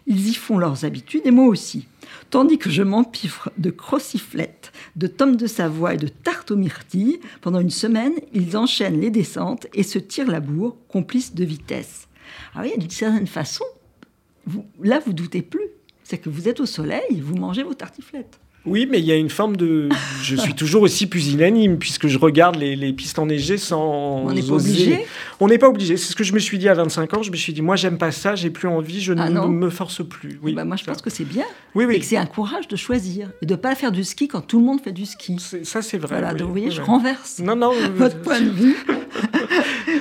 [0.06, 1.86] Ils y font leurs habitudes et moi aussi.
[2.30, 7.20] Tandis que je m'empiffre de crociflettes, de tomes de Savoie et de tartes aux myrtilles,
[7.40, 12.08] pendant une semaine, ils enchaînent les descentes et se tirent la bourre, complices de vitesse.
[12.54, 13.64] Ah oui, d'une certaine façon,
[14.82, 15.68] là, vous doutez plus.
[16.02, 18.38] C'est que vous êtes au soleil, vous mangez vos tartiflettes.
[18.66, 19.88] Oui, mais il y a une forme de.
[20.22, 24.24] Je suis toujours aussi pusillanime puisque je regarde les, pistes enneigées sans.
[24.24, 25.06] On n'est pas obligé.
[25.40, 25.96] On n'est pas obligé.
[25.96, 27.22] C'est ce que je me suis dit à 25 ans.
[27.22, 29.70] Je me suis dit, moi, j'aime pas ça, j'ai plus envie, je ah ne me
[29.70, 30.38] force plus.
[30.42, 31.44] Oui, bah, moi, je pense que c'est bien.
[31.74, 31.96] Oui, oui.
[31.96, 34.40] Et que c'est un courage de choisir et de ne pas faire du ski quand
[34.40, 35.36] tout le monde fait du ski.
[35.62, 36.18] Ça, c'est vrai.
[36.18, 38.76] Voilà, donc vous voyez, je renverse non, non, votre point de vue.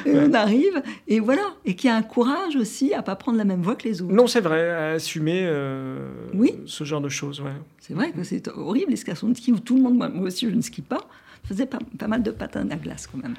[0.05, 1.43] on arrive, et voilà.
[1.65, 4.01] Et qu'il y a un courage aussi à pas prendre la même voie que les
[4.01, 4.13] autres.
[4.13, 6.55] Non, c'est vrai, à assumer euh, oui.
[6.65, 7.41] ce genre de choses.
[7.41, 7.53] Ouais.
[7.79, 10.49] C'est vrai que c'est horrible, les stations de ski où tout le monde, moi aussi
[10.49, 11.01] je ne skie pas,
[11.45, 13.35] faisait pas, mal de patins à glace quand même.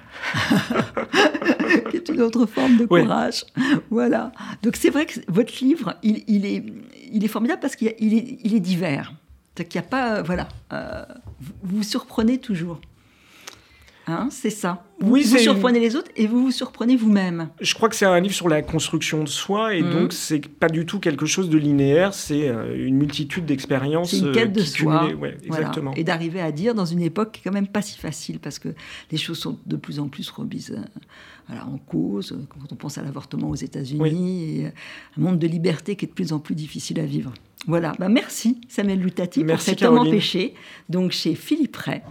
[1.90, 3.44] qui est une autre forme de courage.
[3.90, 4.32] Voilà.
[4.62, 6.64] Donc c'est vrai que votre livre, il, est,
[7.12, 9.12] il est formidable parce qu'il est, il est divers.
[9.54, 10.22] qu'il n'y a pas.
[10.22, 10.48] Voilà.
[10.72, 11.04] Euh,
[11.62, 12.80] vous vous surprenez toujours.
[14.08, 14.84] Hein, c'est ça.
[15.00, 17.48] Vous, oui, vous surprenez les autres et vous vous surprenez vous-même.
[17.60, 20.00] Je crois que c'est un livre sur la construction de soi et donc mhm.
[20.00, 24.10] donc c'est pas du tout quelque chose de linéaire, c'est euh, une multitude d'expériences.
[24.10, 25.10] C'est une quête de soi.
[25.42, 25.92] exactement.
[25.94, 28.60] Et d'arriver à dire dans une époque qui est quand même pas si facile parce
[28.60, 28.68] que
[29.10, 30.78] les choses sont de plus en plus remises
[31.50, 32.38] euh, en cause.
[32.48, 36.14] Quand on pense à l'avortement aux États-Unis, et un monde de liberté qui est de
[36.14, 37.34] plus en plus difficile à vivre.
[37.66, 37.92] Voilà.
[37.98, 40.54] Bah, merci Samuel Lutati pour cet homme empêché.
[40.88, 42.02] Donc chez Philippe Ray.